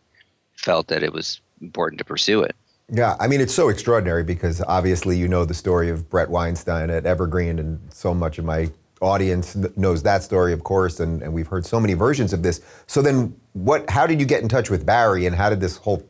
felt 0.60 0.88
that 0.88 1.02
it 1.02 1.12
was 1.12 1.40
important 1.60 1.98
to 1.98 2.04
pursue 2.04 2.42
it. 2.42 2.54
Yeah, 2.92 3.16
I 3.20 3.28
mean, 3.28 3.40
it's 3.40 3.54
so 3.54 3.68
extraordinary 3.68 4.24
because 4.24 4.60
obviously 4.62 5.16
you 5.16 5.28
know 5.28 5.44
the 5.44 5.54
story 5.54 5.90
of 5.90 6.10
Bret 6.10 6.28
Weinstein 6.28 6.90
at 6.90 7.06
Evergreen, 7.06 7.58
and 7.58 7.80
so 7.92 8.12
much 8.12 8.38
of 8.38 8.44
my 8.44 8.70
audience 9.00 9.56
knows 9.76 10.02
that 10.02 10.22
story, 10.22 10.52
of 10.52 10.64
course, 10.64 11.00
and, 11.00 11.22
and 11.22 11.32
we've 11.32 11.46
heard 11.46 11.66
so 11.66 11.80
many 11.80 11.94
versions 11.94 12.32
of 12.32 12.42
this. 12.42 12.60
So 12.86 13.02
then, 13.02 13.34
what? 13.52 13.88
How 13.90 14.06
did 14.06 14.20
you 14.20 14.26
get 14.26 14.42
in 14.42 14.48
touch 14.48 14.70
with 14.70 14.86
Bari, 14.86 15.26
and 15.26 15.34
how 15.34 15.50
did 15.50 15.60
this 15.60 15.76
whole 15.76 16.02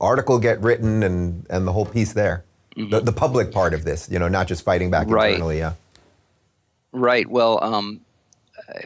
article 0.00 0.38
get 0.38 0.60
written, 0.60 1.02
and 1.02 1.46
and 1.50 1.66
the 1.66 1.72
whole 1.72 1.86
piece 1.86 2.12
there, 2.12 2.44
mm-hmm. 2.76 2.90
the, 2.90 3.00
the 3.00 3.12
public 3.12 3.52
part 3.52 3.74
of 3.74 3.84
this, 3.84 4.08
you 4.10 4.18
know, 4.18 4.28
not 4.28 4.46
just 4.46 4.64
fighting 4.64 4.90
back 4.90 5.08
right. 5.08 5.30
internally, 5.30 5.58
yeah. 5.58 5.74
Right. 6.92 7.28
Well, 7.28 7.62
um, 7.62 8.00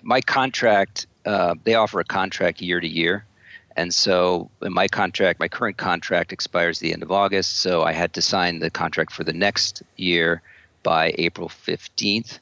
my 0.03 0.21
contract, 0.21 1.07
uh, 1.25 1.55
they 1.65 1.75
offer 1.75 2.01
a 2.01 2.05
contract 2.05 2.61
year 2.61 2.81
to 2.81 2.89
year. 2.89 3.25
And 3.77 3.93
so 3.95 4.51
my 4.61 4.87
contract, 4.87 5.41
my 5.41 5.49
current 5.49 5.77
contract 5.77 6.33
expires 6.33 6.79
the 6.79 6.93
end 6.93 7.03
of 7.03 7.11
August. 7.11 7.59
So 7.59 7.83
I 7.83 7.93
had 7.93 8.13
to 8.15 8.23
sign 8.23 8.59
the 8.59 8.71
contract 8.71 9.13
for 9.13 9.25
the 9.25 9.33
next 9.33 9.83
year 9.97 10.43
by 10.83 11.15
April 11.17 11.49
15th. 11.49 12.39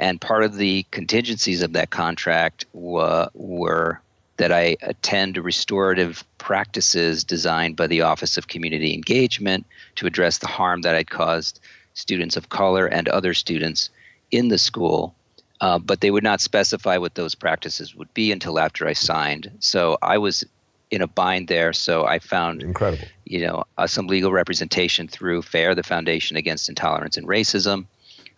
And 0.00 0.20
part 0.20 0.42
of 0.42 0.56
the 0.56 0.84
contingencies 0.90 1.62
of 1.62 1.72
that 1.74 1.90
contract 1.90 2.64
wa- 2.72 3.28
were 3.34 4.00
that 4.38 4.50
I 4.50 4.76
attend 4.82 5.36
restorative 5.36 6.24
practices 6.38 7.22
designed 7.22 7.76
by 7.76 7.86
the 7.86 8.00
Office 8.00 8.36
of 8.36 8.48
Community 8.48 8.94
Engagement 8.94 9.64
to 9.96 10.06
address 10.06 10.38
the 10.38 10.48
harm 10.48 10.82
that 10.82 10.96
I'd 10.96 11.10
caused 11.10 11.60
students 11.94 12.36
of 12.36 12.48
color 12.48 12.86
and 12.86 13.06
other 13.08 13.34
students 13.34 13.90
in 14.32 14.48
the 14.48 14.58
school 14.58 15.14
uh, 15.60 15.78
but 15.78 16.00
they 16.00 16.10
would 16.10 16.24
not 16.24 16.40
specify 16.40 16.96
what 16.96 17.14
those 17.14 17.34
practices 17.34 17.94
would 17.94 18.12
be 18.14 18.32
until 18.32 18.58
after 18.58 18.86
I 18.88 18.94
signed. 18.94 19.50
So 19.58 19.98
I 20.02 20.18
was 20.18 20.44
in 20.90 21.02
a 21.02 21.06
bind 21.06 21.48
there. 21.48 21.72
So 21.72 22.06
I 22.06 22.18
found 22.18 22.62
incredible, 22.62 23.06
you 23.24 23.46
know, 23.46 23.64
uh, 23.78 23.86
some 23.86 24.06
legal 24.06 24.32
representation 24.32 25.06
through 25.06 25.42
FAIR, 25.42 25.74
the 25.74 25.82
Foundation 25.82 26.36
Against 26.36 26.68
Intolerance 26.68 27.16
and 27.16 27.26
Racism. 27.26 27.86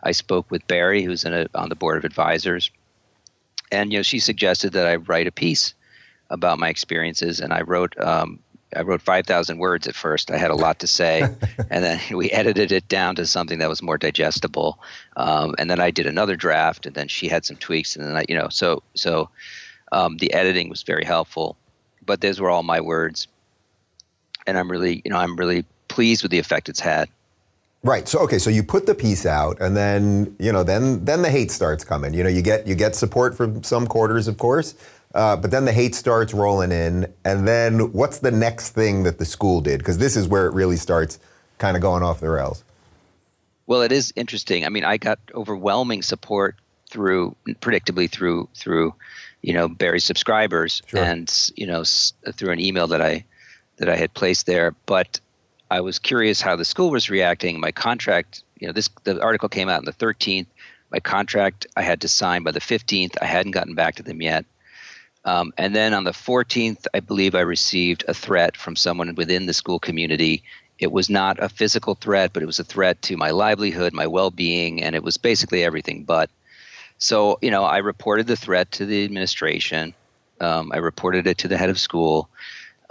I 0.02 0.12
spoke 0.12 0.50
with 0.50 0.66
Bari, 0.66 1.02
who's 1.02 1.24
a, 1.24 1.48
on 1.54 1.68
the 1.68 1.74
board 1.74 1.98
of 1.98 2.04
advisors, 2.04 2.70
and 3.70 3.92
you 3.92 3.98
know, 3.98 4.02
she 4.02 4.18
suggested 4.18 4.72
that 4.72 4.86
I 4.86 4.96
write 4.96 5.26
a 5.26 5.32
piece 5.32 5.74
about 6.30 6.58
my 6.58 6.68
experiences, 6.68 7.40
and 7.40 7.52
I 7.52 7.62
wrote. 7.62 7.98
Um, 8.00 8.38
I 8.74 8.80
wrote 8.80 9.02
5,000 9.02 9.58
words 9.58 9.86
at 9.86 9.94
first. 9.94 10.30
I 10.30 10.38
had 10.38 10.50
a 10.50 10.54
lot 10.54 10.78
to 10.78 10.86
say, 10.86 11.20
and 11.70 11.84
then 11.84 12.00
we 12.16 12.30
edited 12.30 12.72
it 12.72 12.88
down 12.88 13.16
to 13.16 13.26
something 13.26 13.58
that 13.58 13.68
was 13.68 13.82
more 13.82 13.98
digestible. 13.98 14.78
Um, 15.18 15.54
and 15.58 15.68
then 15.68 15.78
I 15.78 15.90
did 15.90 16.06
another 16.06 16.36
draft, 16.36 16.86
and 16.86 16.94
then 16.94 17.06
she 17.06 17.28
had 17.28 17.44
some 17.44 17.58
tweaks, 17.58 17.96
and 17.96 18.06
then 18.06 18.16
I, 18.16 18.24
you 18.30 18.34
know, 18.34 18.48
so 18.48 18.82
so 18.94 19.28
um, 19.92 20.16
the 20.16 20.32
editing 20.32 20.70
was 20.70 20.84
very 20.84 21.04
helpful 21.04 21.58
but 22.04 22.20
those 22.20 22.40
were 22.40 22.50
all 22.50 22.62
my 22.62 22.80
words, 22.80 23.28
and 24.46 24.58
I'm 24.58 24.70
really, 24.70 25.02
you 25.04 25.10
know, 25.10 25.18
I'm 25.18 25.36
really 25.36 25.64
pleased 25.88 26.22
with 26.22 26.30
the 26.30 26.38
effect 26.38 26.68
it's 26.68 26.80
had. 26.80 27.08
Right. 27.84 28.06
So 28.06 28.20
okay. 28.20 28.38
So 28.38 28.48
you 28.48 28.62
put 28.62 28.86
the 28.86 28.94
piece 28.94 29.26
out, 29.26 29.60
and 29.60 29.76
then 29.76 30.36
you 30.38 30.52
know, 30.52 30.62
then 30.62 31.04
then 31.04 31.22
the 31.22 31.30
hate 31.30 31.50
starts 31.50 31.82
coming. 31.84 32.14
You 32.14 32.22
know, 32.22 32.30
you 32.30 32.40
get 32.40 32.66
you 32.66 32.76
get 32.76 32.94
support 32.94 33.36
from 33.36 33.62
some 33.64 33.88
quarters, 33.88 34.28
of 34.28 34.38
course, 34.38 34.76
uh, 35.14 35.36
but 35.36 35.50
then 35.50 35.64
the 35.64 35.72
hate 35.72 35.94
starts 35.94 36.32
rolling 36.32 36.70
in, 36.70 37.12
and 37.24 37.46
then 37.46 37.92
what's 37.92 38.20
the 38.20 38.30
next 38.30 38.70
thing 38.70 39.02
that 39.02 39.18
the 39.18 39.24
school 39.24 39.60
did? 39.60 39.78
Because 39.78 39.98
this 39.98 40.16
is 40.16 40.28
where 40.28 40.46
it 40.46 40.54
really 40.54 40.76
starts 40.76 41.18
kind 41.58 41.76
of 41.76 41.82
going 41.82 42.04
off 42.04 42.20
the 42.20 42.30
rails. 42.30 42.62
Well, 43.66 43.82
it 43.82 43.92
is 43.92 44.12
interesting. 44.16 44.64
I 44.64 44.68
mean, 44.68 44.84
I 44.84 44.96
got 44.96 45.18
overwhelming 45.34 46.02
support 46.02 46.56
through, 46.88 47.34
predictably 47.60 48.08
through 48.08 48.48
through 48.54 48.94
you 49.42 49.52
know 49.52 49.68
Bari's 49.68 50.04
subscribers 50.04 50.82
sure. 50.86 51.02
and 51.02 51.50
you 51.56 51.66
know 51.66 51.82
through 51.84 52.52
an 52.52 52.60
email 52.60 52.86
that 52.86 53.00
I 53.00 53.24
that 53.78 53.88
I 53.88 53.96
had 53.96 54.14
placed 54.14 54.46
there. 54.46 54.74
But 54.86 55.20
I 55.72 55.80
was 55.80 55.98
curious 55.98 56.42
how 56.42 56.54
the 56.54 56.66
school 56.66 56.90
was 56.90 57.08
reacting. 57.08 57.58
My 57.58 57.72
contract, 57.72 58.44
you 58.58 58.66
know, 58.66 58.74
this 58.74 58.90
the 59.04 59.22
article 59.22 59.48
came 59.48 59.70
out 59.70 59.78
on 59.78 59.86
the 59.86 59.92
13th. 59.94 60.46
My 60.90 61.00
contract 61.00 61.66
I 61.76 61.82
had 61.82 62.02
to 62.02 62.08
sign 62.08 62.42
by 62.42 62.50
the 62.50 62.60
15th. 62.60 63.16
I 63.22 63.24
hadn't 63.24 63.52
gotten 63.52 63.74
back 63.74 63.94
to 63.94 64.02
them 64.02 64.20
yet. 64.20 64.44
Um, 65.24 65.50
and 65.56 65.74
then 65.74 65.94
on 65.94 66.04
the 66.04 66.10
14th, 66.10 66.86
I 66.92 67.00
believe 67.00 67.34
I 67.34 67.40
received 67.40 68.04
a 68.06 68.12
threat 68.12 68.54
from 68.54 68.76
someone 68.76 69.14
within 69.14 69.46
the 69.46 69.54
school 69.54 69.78
community. 69.78 70.42
It 70.78 70.92
was 70.92 71.08
not 71.08 71.42
a 71.42 71.48
physical 71.48 71.94
threat, 71.94 72.34
but 72.34 72.42
it 72.42 72.46
was 72.46 72.58
a 72.58 72.64
threat 72.64 73.00
to 73.02 73.16
my 73.16 73.30
livelihood, 73.30 73.94
my 73.94 74.06
well 74.06 74.30
being, 74.30 74.82
and 74.82 74.94
it 74.94 75.02
was 75.02 75.16
basically 75.16 75.64
everything 75.64 76.04
but. 76.04 76.28
So, 76.98 77.38
you 77.40 77.50
know, 77.50 77.64
I 77.64 77.78
reported 77.78 78.26
the 78.26 78.36
threat 78.36 78.70
to 78.72 78.84
the 78.84 79.04
administration. 79.04 79.94
Um, 80.38 80.70
I 80.74 80.78
reported 80.78 81.26
it 81.26 81.38
to 81.38 81.48
the 81.48 81.56
head 81.56 81.70
of 81.70 81.80
school. 81.80 82.28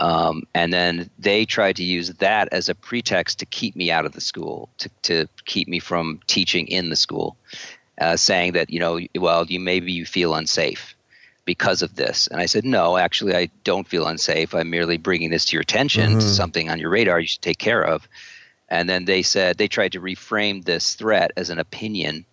Um, 0.02 0.48
and 0.56 0.74
then 0.74 1.12
they 1.20 1.46
tried 1.46 1.76
to 1.76 1.84
use 1.84 2.10
that 2.10 2.50
as 2.52 2.68
a 2.68 2.76
pretext 2.76 3.38
to 3.40 3.46
keep 3.46 3.76
me 3.76 3.92
out 3.92 4.06
of 4.06 4.14
the 4.14 4.22
school, 4.22 4.68
to, 4.80 4.90
to 5.04 5.28
keep 5.46 5.68
me 5.68 5.78
from 5.78 6.20
teaching 6.26 6.68
in 6.68 6.90
the 6.90 6.96
school, 6.96 7.38
uh, 8.00 8.18
saying 8.18 8.54
that, 8.54 8.72
you 8.72 8.80
know, 8.80 9.00
well, 9.16 9.46
you 9.46 9.60
maybe 9.60 9.92
you 9.92 10.06
feel 10.06 10.34
unsafe 10.34 10.96
because 11.46 11.84
of 11.84 11.96
this. 11.98 12.26
And 12.28 12.42
I 12.42 12.48
said, 12.48 12.66
no, 12.66 12.98
actually, 12.98 13.36
I 13.36 13.50
don't 13.64 13.88
feel 13.88 14.08
unsafe. 14.08 14.56
I'm 14.56 14.72
merely 14.72 14.98
bringing 14.98 15.30
this 15.30 15.46
to 15.46 15.56
your 15.56 15.62
attention, 15.62 16.14
mm-hmm. 16.14 16.20
something 16.20 16.68
on 16.72 16.80
your 16.80 16.90
radar 16.90 17.20
you 17.20 17.28
should 17.28 17.44
take 17.44 17.60
care 17.60 17.84
of. 17.84 18.08
And 18.70 18.90
then 18.90 19.06
they 19.06 19.22
said 19.22 19.58
they 19.58 19.68
tried 19.68 19.92
to 19.92 20.02
reframe 20.02 20.66
this 20.66 20.96
threat 20.96 21.32
as 21.38 21.52
an 21.52 21.60
opinion 21.60 22.26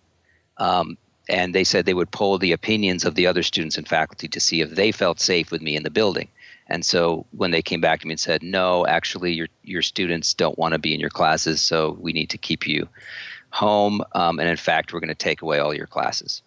um, 0.57 0.97
and 1.29 1.53
they 1.53 1.63
said 1.63 1.85
they 1.85 1.93
would 1.93 2.11
poll 2.11 2.37
the 2.37 2.51
opinions 2.51 3.05
of 3.05 3.15
the 3.15 3.27
other 3.27 3.43
students 3.43 3.77
and 3.77 3.87
faculty 3.87 4.27
to 4.27 4.39
see 4.39 4.61
if 4.61 4.71
they 4.71 4.91
felt 4.91 5.19
safe 5.19 5.51
with 5.51 5.61
me 5.61 5.75
in 5.75 5.83
the 5.83 5.91
building. 5.91 6.27
And 6.69 6.85
so 6.85 7.25
when 7.31 7.51
they 7.51 7.61
came 7.61 7.81
back 7.81 7.99
to 8.01 8.07
me 8.07 8.13
and 8.13 8.19
said, 8.19 8.43
"No, 8.43 8.85
actually, 8.85 9.33
your 9.33 9.47
your 9.63 9.81
students 9.81 10.33
don't 10.33 10.57
want 10.57 10.73
to 10.73 10.79
be 10.79 10.93
in 10.93 10.99
your 10.99 11.09
classes, 11.09 11.61
so 11.61 11.97
we 11.99 12.13
need 12.13 12.29
to 12.29 12.37
keep 12.37 12.67
you 12.67 12.87
home, 13.51 14.01
um, 14.13 14.39
and 14.39 14.47
in 14.47 14.57
fact, 14.57 14.93
we're 14.93 14.99
going 14.99 15.09
to 15.09 15.15
take 15.15 15.41
away 15.41 15.59
all 15.59 15.73
your 15.73 15.87
classes." 15.87 16.41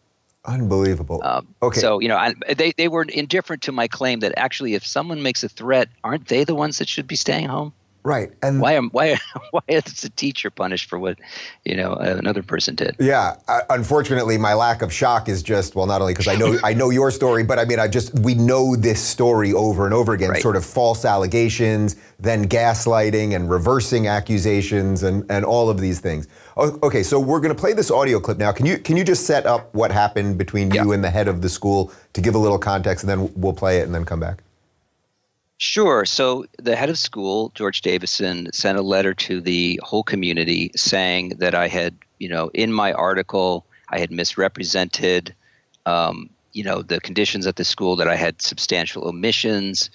Unbelievable. 0.45 1.21
Um, 1.23 1.47
okay. 1.63 1.81
So 1.81 2.01
you 2.01 2.09
know, 2.09 2.17
I, 2.17 2.35
they 2.55 2.73
they 2.73 2.89
were 2.89 3.03
indifferent 3.03 3.63
to 3.63 3.73
my 3.73 3.89
claim 3.89 4.21
that 4.21 4.33
actually, 4.37 4.75
if 4.75 4.87
someone 4.87 5.23
makes 5.23 5.43
a 5.43 5.49
threat, 5.49 5.89
aren't 6.03 6.29
they 6.29 6.45
the 6.45 6.55
ones 6.55 6.79
that 6.79 6.89
should 6.89 7.07
be 7.07 7.17
staying 7.17 7.49
home? 7.49 7.73
Right. 8.05 8.33
And 8.43 8.61
why 8.61 8.73
am 8.73 8.91
why 8.91 9.17
why 9.53 9.61
is 9.69 9.85
the 9.85 10.11
teacher 10.11 10.51
punished 10.51 10.89
for 10.89 10.99
what 10.99 11.19
you 11.65 11.77
know 11.77 11.95
another 11.95 12.43
person 12.43 12.75
did? 12.75 12.97
Yeah. 12.99 13.37
Uh, 13.47 13.61
unfortunately, 13.71 14.39
my 14.39 14.55
lack 14.55 14.83
of 14.83 14.93
shock 14.93 15.29
is 15.29 15.43
just 15.43 15.77
well, 15.77 15.87
not 15.87 16.01
only 16.01 16.13
because 16.13 16.27
I 16.27 16.35
know 16.35 16.59
I 16.65 16.75
know 16.75 16.91
your 16.91 17.11
story, 17.11 17.45
but 17.45 17.59
I 17.59 17.65
mean 17.65 17.79
I 17.79 17.87
just 17.87 18.19
we 18.21 18.35
know 18.35 18.75
this 18.75 19.01
story 19.01 19.53
over 19.53 19.85
and 19.85 19.95
over 19.95 20.15
again. 20.15 20.31
Right. 20.31 20.43
Sort 20.43 20.57
of 20.57 20.65
false 20.65 21.05
allegations, 21.05 21.97
then 22.19 22.49
gaslighting 22.49 23.37
and 23.37 23.49
reversing 23.49 24.09
accusations, 24.09 25.05
and 25.05 25.25
and 25.31 25.45
all 25.45 25.71
of 25.71 25.79
these 25.79 26.01
things. 26.01 26.27
Okay, 26.57 27.03
so 27.03 27.19
we're 27.19 27.41
going 27.41 27.55
to 27.55 27.61
play 27.61 27.73
this 27.73 27.91
audio 27.91 28.21
clip 28.21 28.37
now. 28.37 28.51
Can 28.53 28.67
you 28.67 28.79
can 28.79 28.97
you 28.97 29.05
just 29.05 29.27
set 29.27 29.47
up 29.47 29.73
what 29.75 29.93
happened 29.93 30.39
between 30.39 30.71
yeah. 30.73 30.83
you 30.83 30.93
and 30.93 31.05
the 31.05 31.11
head 31.11 31.29
of 31.29 31.41
the 31.41 31.49
school 31.49 31.93
to 32.15 32.21
give 32.21 32.35
a 32.35 32.39
little 32.39 32.59
context, 32.59 33.05
and 33.05 33.11
then 33.11 33.33
we'll 33.37 33.53
play 33.53 33.79
it 33.79 33.85
and 33.85 33.95
then 33.95 34.05
come 34.05 34.19
back. 34.19 34.43
Sure. 35.63 36.05
So 36.05 36.45
the 36.59 36.75
head 36.75 36.91
of 36.91 36.99
school, 36.99 37.53
George 37.55 37.83
Davison, 37.83 38.53
sent 38.53 38.77
a 38.77 38.83
letter 38.83 39.15
to 39.15 39.41
the 39.41 39.79
whole 39.85 40.03
community 40.03 40.73
saying 40.75 41.35
that 41.39 41.55
I 41.55 41.69
had, 41.69 41.95
you 42.19 42.29
know, 42.29 42.51
in 42.53 42.73
my 42.73 42.93
article, 42.93 43.65
I 43.89 44.01
had 44.01 44.11
misrepresented, 44.11 45.33
um, 45.87 46.31
you 46.51 46.65
know, 46.65 46.83
the 46.83 46.99
conditions 46.99 47.47
at 47.47 47.55
the 47.55 47.65
school, 47.65 47.95
that 47.95 48.09
I 48.09 48.17
had 48.17 48.43
substantial 48.43 49.07
omissions 49.07 49.89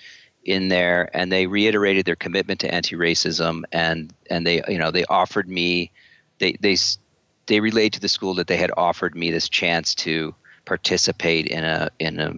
in 0.46 0.70
there, 0.70 1.10
and 1.14 1.34
they 1.34 1.48
reiterated 1.48 2.06
their 2.06 2.16
commitment 2.16 2.62
to 2.62 2.74
anti-racism, 2.74 3.64
and 3.74 4.14
and 4.30 4.48
they 4.48 4.62
you 4.70 4.78
know 4.78 4.92
they 4.92 5.04
offered 5.10 5.50
me, 5.50 5.92
they 6.40 6.54
they 6.62 6.78
they 7.48 7.60
relayed 7.60 7.92
to 7.92 8.00
the 8.00 8.08
school 8.08 8.36
that 8.36 8.48
they 8.48 8.56
had 8.56 8.72
offered 8.78 9.18
me 9.18 9.32
this 9.32 9.50
chance 9.50 9.94
to 9.96 10.34
participate 10.64 11.46
in 11.46 11.66
a 11.66 11.90
in 12.00 12.22
a 12.22 12.34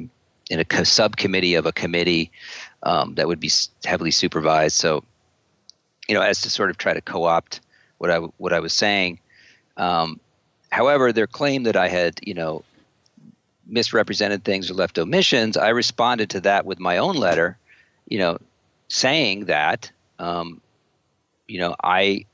in 0.50 0.60
a 0.60 0.86
subcommittee 0.86 1.54
of 1.56 1.68
a 1.68 1.72
committee 1.72 2.32
um, 2.84 3.16
that 3.16 3.28
would 3.28 3.40
be 3.40 3.52
heavily 3.86 4.12
supervised. 4.12 4.76
So, 4.76 5.04
you 6.08 6.16
know, 6.16 6.22
as 6.22 6.42
to 6.42 6.50
sort 6.50 6.70
of 6.70 6.78
try 6.78 6.94
to 6.94 7.02
co-opt 7.02 7.62
what 7.98 8.10
I 8.10 8.18
what 8.18 8.54
I 8.54 8.60
was 8.60 8.74
saying. 8.74 9.20
Um, 9.78 10.20
however, 10.72 11.12
their 11.12 11.28
claim 11.28 11.64
that 11.64 11.76
I 11.76 11.88
had, 11.88 12.20
you 12.24 12.34
know, 12.34 12.64
misrepresented 13.68 14.44
things 14.44 14.70
or 14.70 14.74
left 14.74 14.98
omissions, 14.98 15.56
I 15.58 15.70
responded 15.70 16.30
to 16.32 16.42
that 16.42 16.66
with 16.66 16.80
my 16.80 16.98
own 16.98 17.16
letter, 17.16 17.58
you 18.08 18.18
know, 18.18 18.38
saying 18.88 19.46
that, 19.46 19.92
um, 20.18 20.62
you 21.48 21.60
know, 21.60 21.76
I 21.84 22.26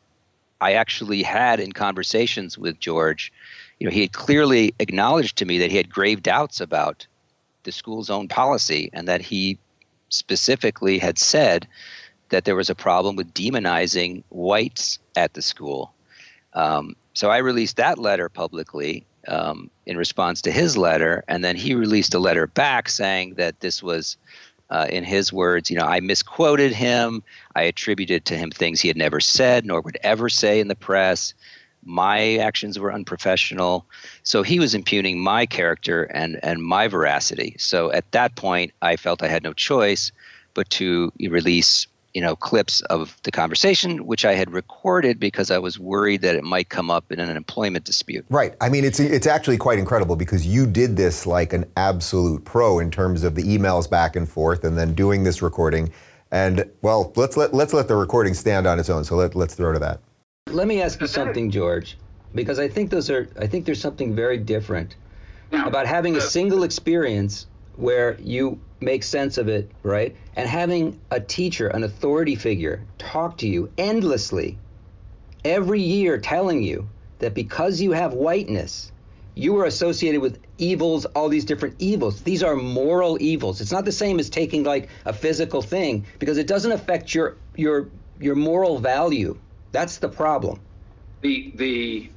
I 0.62 0.74
actually 0.74 1.22
had 1.22 1.60
in 1.60 1.74
conversations 1.74 2.58
with 2.58 2.80
George, 2.80 3.32
you 3.80 3.86
know, 3.86 3.92
he 3.92 4.02
had 4.02 4.14
clearly 4.14 4.74
acknowledged 4.80 5.38
to 5.38 5.46
me 5.46 5.60
that 5.60 5.72
he 5.72 5.78
had 5.78 5.90
grave 5.90 6.24
doubts 6.24 6.62
about 6.62 7.06
the 7.64 7.72
school's 7.72 8.10
own 8.10 8.28
policy 8.28 8.90
and 8.94 9.08
that 9.08 9.22
he 9.22 9.58
specifically 10.10 10.98
had 10.98 11.18
said 11.18 11.68
that 12.30 12.46
there 12.46 12.56
was 12.56 12.70
a 12.70 12.76
problem 12.76 13.16
with 13.16 13.34
demonizing 13.34 14.24
whites 14.30 15.00
at 15.16 15.34
the 15.34 15.42
school. 15.42 15.94
Um, 16.54 16.96
so 17.14 17.30
I 17.30 17.38
released 17.38 17.78
that 17.78 17.98
letter 17.98 18.30
publicly 18.30 19.06
um, 19.28 19.70
in 19.86 19.98
response 19.98 20.42
to 20.44 20.52
his 20.52 20.78
letter, 20.78 21.24
and 21.28 21.44
then 21.44 21.56
he 21.56 21.76
released 21.76 22.14
a 22.14 22.20
letter 22.20 22.48
back 22.48 22.90
saying 22.90 23.36
that 23.36 23.60
this 23.60 23.82
was, 23.82 24.18
uh, 24.70 24.88
in 24.90 25.04
his 25.04 25.32
words, 25.32 25.70
you 25.70 25.78
know, 25.78 25.86
I 25.86 26.00
misquoted 26.00 26.74
him. 26.74 27.24
I 27.56 27.64
attributed 27.64 28.26
to 28.26 28.38
him 28.38 28.52
things 28.52 28.82
he 28.82 28.88
had 28.88 28.98
never 28.98 29.20
said 29.20 29.66
nor 29.66 29.82
would 29.82 29.98
ever 30.04 30.30
say 30.30 30.60
in 30.60 30.68
the 30.68 30.76
press 30.76 31.34
my 31.86 32.36
actions 32.38 32.78
were 32.78 32.92
unprofessional. 32.92 33.86
So 34.24 34.44
he 34.44 34.60
was 34.60 34.74
impugning 34.74 35.20
my 35.20 35.46
character 35.46 36.04
and, 36.06 36.40
and 36.44 36.64
my 36.64 36.88
veracity. 36.88 37.56
So 37.58 37.92
at 37.92 38.12
that 38.12 38.36
point, 38.36 38.74
I 38.82 38.96
felt 38.96 39.24
I 39.24 39.28
had 39.28 39.44
no 39.44 39.54
choice 39.54 40.12
but 40.54 40.70
to 40.72 41.12
release 41.20 41.88
you 42.16 42.22
know 42.22 42.36
clips 42.36 42.82
of 42.84 43.18
the 43.24 43.32
conversation 43.32 44.08
which 44.08 44.26
I 44.26 44.34
had 44.34 44.52
recorded 44.52 45.20
because 45.20 45.52
I 45.52 45.60
was 45.60 45.78
worried 45.78 46.22
that 46.22 46.36
it 46.36 46.44
might 46.44 46.70
come 46.70 46.90
up 46.90 47.12
in 47.12 47.20
an 47.20 47.36
employment 47.36 47.84
dispute. 47.84 48.26
Right. 48.30 48.56
I 48.62 48.70
mean 48.70 48.86
it's 48.86 49.00
it's 49.00 49.28
actually 49.28 49.58
quite 49.58 49.78
incredible 49.78 50.16
because 50.16 50.48
you 50.48 50.66
did 50.66 50.96
this 50.96 51.28
like 51.28 51.54
an 51.54 51.66
absolute 51.76 52.46
pro 52.46 52.80
in 52.80 52.90
terms 52.90 53.24
of 53.24 53.36
the 53.36 53.44
emails 53.44 53.88
back 53.88 54.16
and 54.16 54.28
forth 54.28 54.64
and 54.64 54.78
then 54.78 54.96
doing 54.96 55.24
this 55.24 55.42
recording 55.42 55.92
and 56.32 56.66
well 56.82 57.12
let's 57.18 57.36
let 57.36 57.54
let's 57.54 57.74
let 57.74 57.90
the 57.90 57.96
recording 57.98 58.34
stand 58.34 58.66
on 58.66 58.80
its 58.80 58.90
own 58.90 59.04
so 59.04 59.18
let, 59.18 59.36
let's 59.36 59.54
throw 59.54 59.74
to 59.74 59.80
that. 59.80 60.00
Let 60.52 60.68
me 60.68 60.80
ask 60.82 61.02
you 61.02 61.08
something, 61.08 61.50
George, 61.50 61.98
because 62.36 62.60
I 62.60 62.68
think 62.68 62.92
those 62.92 63.10
are 63.10 63.28
I 63.38 63.48
think 63.48 63.66
there's 63.66 63.82
something 63.82 64.14
very 64.16 64.38
different 64.38 64.96
now, 65.52 65.68
about 65.68 65.88
having 65.88 66.16
a 66.18 66.22
single 66.22 66.62
experience 66.62 67.48
where 67.78 68.16
you 68.22 68.60
make 68.80 69.02
sense 69.02 69.40
of 69.40 69.48
it, 69.48 69.72
right? 69.82 70.16
And 70.36 70.48
having 70.48 71.00
a 71.10 71.20
teacher, 71.20 71.68
an 71.70 71.84
authority 71.84 72.36
figure, 72.36 72.86
talk 73.00 73.40
to 73.40 73.48
you 73.48 73.72
endlessly 73.80 74.60
every 75.44 75.82
year 75.82 76.20
telling 76.20 76.62
you 76.62 76.88
that 77.20 77.34
because 77.34 77.82
you 77.82 77.92
have 77.94 78.14
whiteness, 78.14 78.92
you 79.34 79.58
are 79.58 79.66
associated 79.66 80.22
with 80.22 80.40
evils, 80.60 81.06
all 81.06 81.28
these 81.28 81.46
different 81.46 81.76
evils. 81.80 82.22
These 82.22 82.44
are 82.44 82.56
moral 82.56 83.18
evils. 83.20 83.62
It's 83.62 83.72
not 83.72 83.84
the 83.84 83.92
same 83.92 84.20
as 84.20 84.30
taking 84.30 84.64
like 84.64 84.90
a 85.06 85.12
physical 85.12 85.64
thing 85.64 86.06
because 86.20 86.38
it 86.38 86.46
doesn't 86.46 86.72
affect 86.72 87.16
your 87.16 87.36
your 87.56 87.90
your 88.20 88.36
moral 88.36 88.78
value. 88.78 89.38
That's 89.72 89.98
the 89.98 90.10
problem. 90.10 90.60
The 91.22 91.52
the 91.56 92.10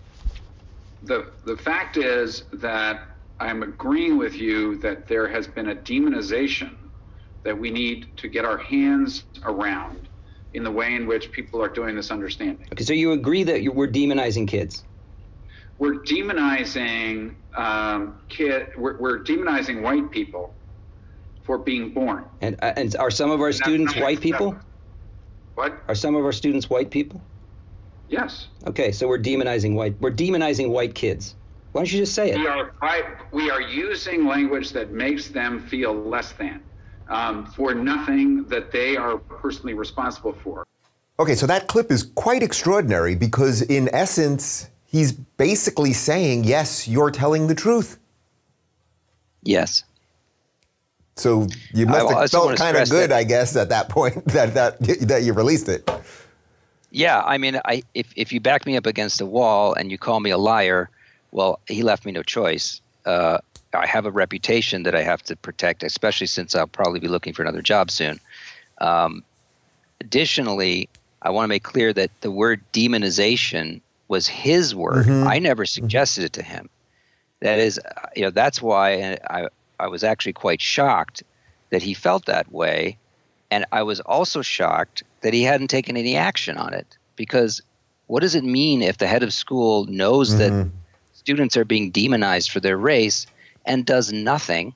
the 1.03 1.31
the 1.45 1.57
fact 1.57 1.97
is 1.97 2.45
that 2.55 3.03
I'm 3.41 3.63
agreeing 3.63 4.19
with 4.19 4.35
you 4.35 4.77
that 4.79 5.07
there 5.07 5.29
has 5.29 5.47
been 5.47 5.71
a 5.71 5.75
demonization 5.75 6.75
that 7.45 7.57
we 7.57 7.71
need 7.71 8.17
to 8.17 8.29
get 8.29 8.45
our 8.45 8.59
hands 8.59 9.25
around 9.45 10.09
in 10.55 10.65
the 10.65 10.71
way 10.71 10.95
in 10.95 11.07
which 11.07 11.31
people 11.31 11.63
are 11.63 11.69
doing 11.69 11.95
this 11.95 12.11
understanding. 12.11 12.67
Okay, 12.73 12.85
so 12.85 12.93
you 12.93 13.13
agree 13.13 13.45
that 13.45 13.63
you, 13.63 13.71
we're 13.71 13.89
demonizing 13.89 14.49
kids? 14.49 14.85
We're 15.79 16.01
demonizing 16.01 17.35
um, 17.55 18.21
kid. 18.29 18.69
We're, 18.77 18.99
we're, 18.99 19.21
demonizing 19.21 19.83
white 19.83 20.11
people 20.11 20.55
for 21.45 21.59
being 21.59 21.91
born. 21.91 22.25
And 22.41 22.57
uh, 22.63 22.73
and 22.77 22.97
are 22.97 23.11
some 23.11 23.31
of 23.31 23.41
our 23.41 23.53
students 23.53 23.95
white 23.97 24.21
people? 24.21 24.57
What? 25.55 25.81
Are 25.87 25.95
some 25.95 26.17
of 26.17 26.25
our 26.25 26.33
students 26.33 26.69
white 26.69 26.91
people? 26.91 27.21
Yes. 28.09 28.49
Okay, 28.67 28.93
so 28.93 29.07
we're 29.07 29.19
demonizing 29.19 29.75
white. 29.75 29.95
We're 30.01 30.11
demonizing 30.11 30.71
white 30.71 30.95
kids. 30.95 31.35
Why 31.73 31.83
don't 31.83 31.93
you 31.93 31.99
just 31.99 32.15
say 32.15 32.31
it? 32.31 32.39
We 32.39 32.47
are, 32.47 32.73
we 33.31 33.51
are 33.51 33.61
using 33.61 34.27
language 34.27 34.71
that 34.71 34.91
makes 34.91 35.29
them 35.29 35.61
feel 35.61 35.95
less 35.95 36.33
than 36.33 36.63
um, 37.09 37.47
for 37.47 37.75
nothing 37.75 38.45
that 38.45 38.73
they 38.73 38.97
are 38.97 39.19
personally 39.19 39.75
responsible 39.75 40.33
for. 40.33 40.67
Okay, 41.21 41.35
so 41.35 41.47
that 41.47 41.67
clip 41.67 41.91
is 41.91 42.05
quite 42.15 42.43
extraordinary 42.43 43.15
because, 43.15 43.63
in 43.63 43.93
essence, 43.93 44.69
he's 44.85 45.13
basically 45.13 45.93
saying, 45.93 46.45
yes, 46.45 46.87
you're 46.87 47.11
telling 47.11 47.49
the 47.49 47.55
truth. 47.55 47.99
Yes. 49.43 49.85
So 51.17 51.49
you 51.75 51.87
must 51.87 52.07
I, 52.07 52.09
have 52.09 52.19
I 52.19 52.27
felt 52.29 52.57
kind 52.57 52.77
of 52.77 52.89
good, 52.89 53.11
that, 53.11 53.17
I 53.17 53.25
guess, 53.25 53.57
at 53.57 53.69
that 53.71 53.89
point 53.89 54.25
that, 54.27 54.55
that, 54.55 54.81
that 55.09 55.23
you 55.25 55.33
released 55.33 55.69
it. 55.69 55.91
Yeah, 56.91 57.23
I 57.25 57.39
mean, 57.39 57.61
I 57.65 57.83
if 57.95 58.13
if 58.17 58.33
you 58.33 58.41
back 58.41 58.67
me 58.67 58.77
up 58.77 58.87
against 58.87 59.21
a 59.21 59.27
wall 59.27 59.75
and 59.75 59.91
you 59.91 59.99
call 59.99 60.21
me 60.21 60.31
a 60.31 60.39
liar, 60.39 60.89
well, 61.33 61.61
he 61.67 61.83
left 61.83 62.05
me 62.05 62.13
no 62.13 62.23
choice. 62.23 62.81
Uh, 63.05 63.39
I 63.75 63.87
have 63.87 64.07
a 64.07 64.11
reputation 64.11 64.85
that 64.85 64.95
I 64.95 65.03
have 65.03 65.23
to 65.25 65.37
protect, 65.37 65.83
especially 65.83 66.27
since 66.27 66.55
I'll 66.55 66.67
probably 66.67 67.01
be 67.01 67.09
looking 67.09 67.35
for 67.35 67.43
another 67.43 67.61
job 67.61 67.91
soon. 67.91 68.19
Um, 68.81 69.23
additionally, 70.01 70.89
I 71.21 71.31
want 71.31 71.45
to 71.45 71.49
make 71.49 71.63
clear 71.63 71.93
that 71.93 72.11
the 72.23 72.31
word 72.31 72.63
demonization 72.73 73.81
was 74.09 74.27
his 74.27 74.75
word. 74.75 75.07
Mm-hmm. 75.07 75.29
I 75.29 75.39
never 75.39 75.65
mm-hmm. 75.65 75.83
suggested 75.83 76.25
it 76.25 76.33
to 76.35 76.43
him. 76.43 76.71
That 77.41 77.59
is, 77.59 77.79
you 78.17 78.23
know, 78.23 78.31
that's 78.31 78.63
why 78.63 79.19
I 79.29 79.49
I 79.79 79.89
was 79.89 80.03
actually 80.03 80.33
quite 80.33 80.61
shocked 80.61 81.23
that 81.71 81.83
he 81.83 81.95
felt 81.95 82.25
that 82.27 82.51
way, 82.51 82.97
and 83.51 83.65
I 83.71 83.83
was 83.83 84.01
also 84.01 84.43
shocked 84.43 85.03
that 85.21 85.35
he 85.35 85.43
hadn't 85.43 85.69
taken 85.69 85.97
any 85.97 86.17
action 86.17 86.57
on 86.57 86.75
it. 86.75 86.97
Because 87.17 87.61
what 88.07 88.21
does 88.21 88.35
it 88.35 88.45
mean 88.45 88.83
if 88.83 88.99
the 88.99 89.07
head 89.07 89.23
of 89.23 89.33
school 89.33 89.85
knows 89.87 90.31
mm-hmm. 90.31 90.39
that 90.39 90.71
students 91.13 91.57
are 91.57 91.65
being 91.65 91.91
demonized 91.91 92.51
for 92.51 92.61
their 92.61 92.77
race 92.77 93.27
and 93.67 93.85
does 93.85 94.13
nothing 94.13 94.75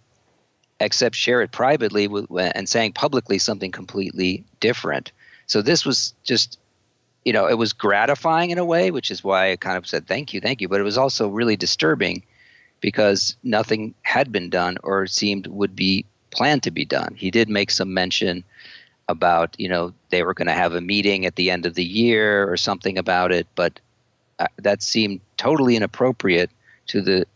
except 0.80 1.14
share 1.14 1.42
it 1.42 1.52
privately 1.52 2.08
with, 2.08 2.26
and 2.54 2.68
saying 2.68 2.92
publicly 2.92 3.38
something 3.38 3.70
completely 3.70 4.44
different? 4.60 5.12
So 5.46 5.62
this 5.62 5.86
was 5.86 6.14
just, 6.24 6.58
you 7.24 7.32
know, 7.32 7.46
it 7.46 7.58
was 7.58 7.72
gratifying 7.72 8.50
in 8.50 8.58
a 8.58 8.64
way, 8.64 8.90
which 8.90 9.10
is 9.10 9.22
why 9.22 9.52
I 9.52 9.56
kind 9.56 9.76
of 9.76 9.86
said 9.86 10.06
thank 10.06 10.34
you, 10.34 10.40
thank 10.40 10.60
you. 10.60 10.68
But 10.68 10.80
it 10.80 10.84
was 10.84 10.98
also 10.98 11.28
really 11.28 11.56
disturbing 11.56 12.22
because 12.80 13.36
nothing 13.44 13.94
had 14.02 14.32
been 14.32 14.50
done 14.50 14.76
or 14.82 15.06
seemed 15.06 15.46
would 15.46 15.76
be 15.76 16.04
planned 16.32 16.64
to 16.64 16.70
be 16.70 16.84
done. 16.84 17.14
He 17.16 17.30
did 17.30 17.48
make 17.48 17.70
some 17.70 17.94
mention 17.94 18.42
about 19.08 19.54
you 19.58 19.68
know 19.68 19.92
they 20.10 20.22
were 20.22 20.34
going 20.34 20.46
to 20.46 20.54
have 20.54 20.74
a 20.74 20.80
meeting 20.80 21.26
at 21.26 21.36
the 21.36 21.50
end 21.50 21.66
of 21.66 21.74
the 21.74 21.84
year 21.84 22.50
or 22.50 22.56
something 22.56 22.98
about 22.98 23.32
it, 23.32 23.46
but 23.54 23.80
uh, 24.38 24.46
that 24.58 24.82
seemed 24.82 25.20
totally 25.36 25.76
inappropriate 25.76 26.50
to 26.86 27.00
the 27.00 27.26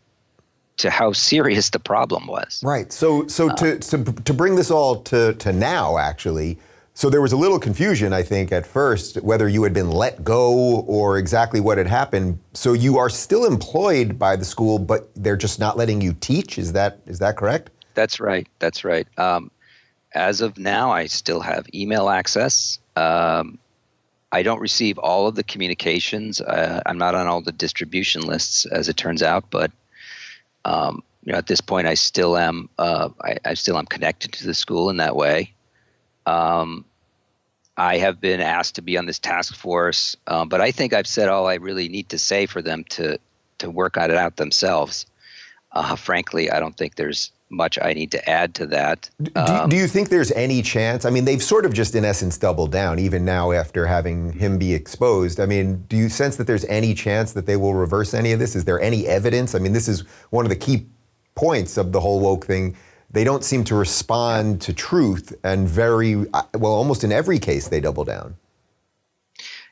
to 0.77 0.89
how 0.89 1.11
serious 1.11 1.71
the 1.71 1.79
problem 1.79 2.27
was. 2.27 2.61
Right. 2.63 2.91
So 2.91 3.27
so 3.27 3.49
uh, 3.49 3.55
to, 3.55 3.79
to 3.79 4.03
to 4.03 4.33
bring 4.33 4.55
this 4.55 4.71
all 4.71 5.01
to 5.03 5.33
to 5.33 5.53
now 5.53 5.97
actually. 5.97 6.57
So 6.93 7.11
there 7.11 7.21
was 7.21 7.31
a 7.31 7.37
little 7.37 7.59
confusion, 7.59 8.11
I 8.11 8.23
think, 8.23 8.51
at 8.51 8.65
first, 8.65 9.17
whether 9.17 9.47
you 9.47 9.61
had 9.61 9.71
been 9.71 9.91
let 9.91 10.23
go 10.23 10.79
or 10.87 11.19
exactly 11.19 11.59
what 11.59 11.77
had 11.77 11.85
happened. 11.85 12.39
So 12.53 12.73
you 12.73 12.97
are 12.97 13.07
still 13.07 13.45
employed 13.45 14.17
by 14.17 14.35
the 14.35 14.43
school, 14.43 14.79
but 14.79 15.11
they're 15.15 15.37
just 15.37 15.59
not 15.59 15.77
letting 15.77 16.01
you 16.01 16.13
teach. 16.13 16.57
Is 16.57 16.73
that 16.73 16.99
is 17.05 17.19
that 17.19 17.37
correct? 17.37 17.69
That's 17.93 18.19
right. 18.19 18.47
That's 18.57 18.83
right. 18.83 19.07
Um, 19.19 19.51
as 20.17 20.41
of 20.41 20.57
now, 20.57 20.91
I 20.91 21.05
still 21.05 21.39
have 21.39 21.67
email 21.73 22.09
access. 22.09 22.79
Um, 22.95 23.59
I 24.31 24.43
don't 24.43 24.59
receive 24.59 24.97
all 24.97 25.27
of 25.27 25.35
the 25.35 25.43
communications. 25.43 26.41
Uh, 26.41 26.81
I'm 26.85 26.97
not 26.97 27.15
on 27.15 27.27
all 27.27 27.41
the 27.41 27.51
distribution 27.51 28.21
lists, 28.23 28.65
as 28.65 28.89
it 28.89 28.97
turns 28.97 29.23
out, 29.23 29.45
but 29.49 29.71
um, 30.65 31.03
you 31.23 31.31
know, 31.31 31.37
at 31.37 31.47
this 31.47 31.61
point, 31.61 31.87
I 31.87 31.93
still 31.93 32.37
am. 32.37 32.69
Uh, 32.77 33.09
I, 33.21 33.37
I, 33.45 33.53
still 33.53 33.77
am 33.77 33.85
connected 33.85 34.33
to 34.33 34.45
the 34.45 34.53
school 34.53 34.89
in 34.89 34.97
that 34.97 35.15
way. 35.15 35.53
Um, 36.25 36.83
I 37.77 37.97
have 37.97 38.19
been 38.19 38.41
asked 38.41 38.75
to 38.75 38.81
be 38.81 38.97
on 38.97 39.05
this 39.05 39.19
task 39.19 39.55
force, 39.55 40.17
uh, 40.25 40.45
but 40.45 40.59
I 40.61 40.71
think 40.71 40.93
I've 40.93 41.07
said 41.07 41.29
all 41.29 41.47
I 41.47 41.55
really 41.55 41.87
need 41.87 42.09
to 42.09 42.19
say 42.19 42.47
for 42.47 42.61
them 42.61 42.83
to 42.91 43.19
to 43.59 43.69
work 43.69 43.97
it 43.97 44.11
out 44.11 44.35
themselves. 44.35 45.05
Uh, 45.71 45.95
frankly, 45.95 46.51
I 46.51 46.59
don't 46.59 46.75
think 46.75 46.95
there's 46.95 47.31
much 47.49 47.77
I 47.81 47.93
need 47.93 48.11
to 48.11 48.29
add 48.29 48.53
to 48.55 48.65
that. 48.67 49.09
Do, 49.21 49.31
um, 49.35 49.69
do, 49.69 49.75
you 49.75 49.87
think 49.87 50.09
there's 50.09 50.31
any 50.33 50.61
chance? 50.61 51.05
I 51.05 51.09
mean, 51.09 51.25
they've 51.25 51.41
sort 51.41 51.65
of 51.65 51.73
just, 51.73 51.95
in 51.95 52.03
essence, 52.03 52.37
doubled 52.37 52.71
down, 52.71 52.99
even 52.99 53.23
now 53.23 53.51
after 53.51 53.85
having 53.85 54.33
him 54.33 54.57
be 54.57 54.73
exposed. 54.73 55.39
I 55.39 55.45
mean, 55.45 55.83
do 55.87 55.95
you 55.95 56.09
sense 56.09 56.35
that 56.37 56.47
there's 56.47 56.65
any 56.65 56.93
chance 56.93 57.33
that 57.33 57.45
they 57.45 57.55
will 57.55 57.73
reverse 57.73 58.13
any 58.13 58.31
of 58.31 58.39
this? 58.39 58.55
Is 58.55 58.65
there 58.65 58.81
any 58.81 59.07
evidence? 59.07 59.55
I 59.55 59.59
mean, 59.59 59.73
this 59.73 59.87
is 59.87 60.01
one 60.29 60.45
of 60.45 60.49
the 60.49 60.55
key 60.55 60.87
points 61.35 61.77
of 61.77 61.91
the 61.91 61.99
whole 61.99 62.19
woke 62.19 62.45
thing. 62.45 62.75
They 63.11 63.23
don't 63.23 63.43
seem 63.43 63.63
to 63.65 63.75
respond 63.75 64.61
to 64.61 64.73
truth, 64.73 65.33
and 65.43 65.67
very 65.67 66.25
uh, 66.33 66.43
well, 66.55 66.73
almost 66.73 67.05
in 67.05 67.11
every 67.13 67.39
case, 67.39 67.69
they 67.69 67.79
double 67.79 68.03
down. 68.03 68.35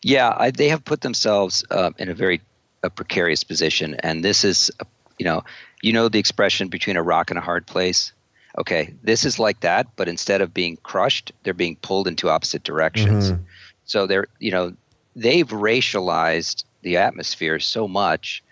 Yeah, 0.01 0.33
I, 0.37 0.51
they 0.51 0.69
have 0.69 0.85
put 0.85 1.01
themselves 1.01 1.65
uh, 1.71 1.91
in 1.97 2.07
a 2.07 2.13
very 2.13 2.39
a 2.83 2.89
precarious 2.89 3.43
position, 3.43 3.95
and 3.95 4.23
this 4.23 4.45
is, 4.45 4.71
you 5.17 5.25
know, 5.25 5.43
you 5.81 5.93
know 5.93 6.09
the 6.09 6.19
expression 6.19 6.67
between 6.67 6.97
a 6.97 7.03
rock 7.03 7.29
and 7.29 7.37
a 7.37 7.41
hard 7.41 7.65
place. 7.65 8.11
Okay, 8.57 8.93
this 9.03 9.25
is 9.25 9.37
like 9.37 9.59
that, 9.61 9.87
but 9.95 10.07
instead 10.07 10.41
of 10.41 10.53
being 10.53 10.77
crushed, 10.77 11.31
they're 11.43 11.53
being 11.53 11.75
pulled 11.77 12.07
into 12.07 12.29
opposite 12.29 12.63
directions. 12.63 13.31
Mm-hmm. 13.31 13.43
So 13.85 14.07
they're, 14.07 14.27
you 14.39 14.51
know, 14.51 14.73
they've 15.15 15.47
racialized 15.47 16.63
the 16.81 16.97
atmosphere 16.97 17.59
so 17.59 17.87
much 17.87 18.43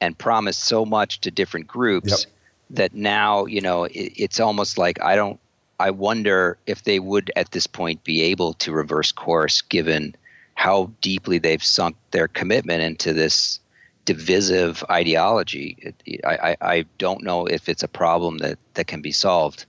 and 0.00 0.16
promised 0.16 0.64
so 0.64 0.84
much 0.84 1.20
to 1.20 1.30
different 1.30 1.66
groups 1.66 2.10
yep. 2.10 2.32
that 2.70 2.94
now, 2.94 3.44
you 3.46 3.60
know, 3.60 3.84
it, 3.84 4.12
it's 4.16 4.40
almost 4.40 4.78
like 4.78 5.00
I 5.02 5.16
don't. 5.16 5.38
I 5.80 5.90
wonder 5.90 6.58
if 6.66 6.84
they 6.84 7.00
would 7.00 7.32
at 7.34 7.50
this 7.50 7.66
point 7.66 8.04
be 8.04 8.22
able 8.22 8.54
to 8.54 8.72
reverse 8.72 9.10
course 9.10 9.60
given 9.60 10.14
how 10.54 10.90
deeply 11.00 11.38
they've 11.38 11.62
sunk 11.62 11.96
their 12.12 12.28
commitment 12.28 12.82
into 12.82 13.12
this 13.12 13.58
divisive 14.04 14.84
ideology. 14.90 15.76
It, 15.78 16.20
I, 16.24 16.56
I, 16.60 16.84
don't 16.98 17.22
know 17.22 17.46
if 17.46 17.68
it's 17.68 17.82
a 17.82 17.88
problem 17.88 18.38
that, 18.38 18.58
that 18.74 18.86
can 18.86 19.00
be 19.00 19.12
solved 19.12 19.66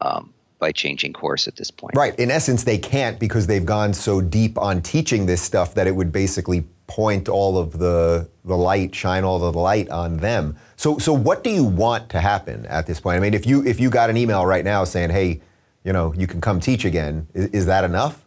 um, 0.00 0.32
by 0.58 0.72
changing 0.72 1.12
course 1.12 1.46
at 1.46 1.56
this 1.56 1.70
point. 1.70 1.96
Right. 1.96 2.18
In 2.18 2.30
essence, 2.30 2.64
they 2.64 2.78
can't 2.78 3.18
because 3.18 3.46
they've 3.46 3.64
gone 3.64 3.92
so 3.92 4.20
deep 4.20 4.56
on 4.56 4.80
teaching 4.82 5.26
this 5.26 5.42
stuff 5.42 5.74
that 5.74 5.86
it 5.86 5.94
would 5.94 6.12
basically 6.12 6.64
point 6.86 7.28
all 7.28 7.56
of 7.56 7.78
the 7.78 8.28
the 8.44 8.56
light, 8.56 8.94
shine 8.94 9.22
all 9.22 9.44
of 9.44 9.52
the 9.52 9.60
light 9.60 9.88
on 9.90 10.16
them. 10.16 10.56
So 10.76 10.98
so 10.98 11.12
what 11.12 11.44
do 11.44 11.50
you 11.50 11.64
want 11.64 12.08
to 12.10 12.20
happen 12.20 12.66
at 12.66 12.86
this 12.86 13.00
point? 13.00 13.16
I 13.16 13.20
mean, 13.20 13.34
if 13.34 13.46
you 13.46 13.64
if 13.64 13.78
you 13.78 13.90
got 13.90 14.10
an 14.10 14.16
email 14.16 14.44
right 14.44 14.64
now 14.64 14.84
saying, 14.84 15.10
"Hey, 15.10 15.40
you 15.84 15.92
know, 15.92 16.12
you 16.14 16.26
can 16.26 16.40
come 16.40 16.58
teach 16.60 16.84
again," 16.84 17.26
is, 17.32 17.46
is 17.48 17.66
that 17.66 17.84
enough? 17.84 18.24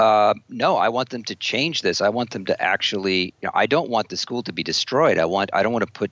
Uh, 0.00 0.32
no, 0.48 0.78
I 0.78 0.88
want 0.88 1.10
them 1.10 1.22
to 1.24 1.34
change 1.34 1.82
this. 1.82 2.00
I 2.00 2.08
want 2.08 2.30
them 2.30 2.46
to 2.46 2.60
actually. 2.60 3.34
You 3.42 3.46
know, 3.46 3.52
I 3.52 3.66
don't 3.66 3.90
want 3.90 4.08
the 4.08 4.16
school 4.16 4.42
to 4.44 4.52
be 4.52 4.62
destroyed. 4.62 5.18
I 5.18 5.26
want. 5.26 5.50
I 5.52 5.62
don't 5.62 5.74
want 5.74 5.86
to 5.86 5.92
put 5.92 6.10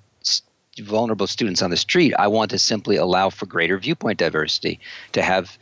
vulnerable 0.81 1.27
students 1.27 1.63
on 1.63 1.71
the 1.71 1.77
street. 1.77 2.13
I 2.19 2.29
want 2.29 2.51
to 2.51 2.59
simply 2.59 2.97
allow 2.97 3.31
for 3.31 3.47
greater 3.47 3.79
viewpoint 3.79 4.19
diversity. 4.19 4.79
To 5.13 5.23
have 5.23 5.57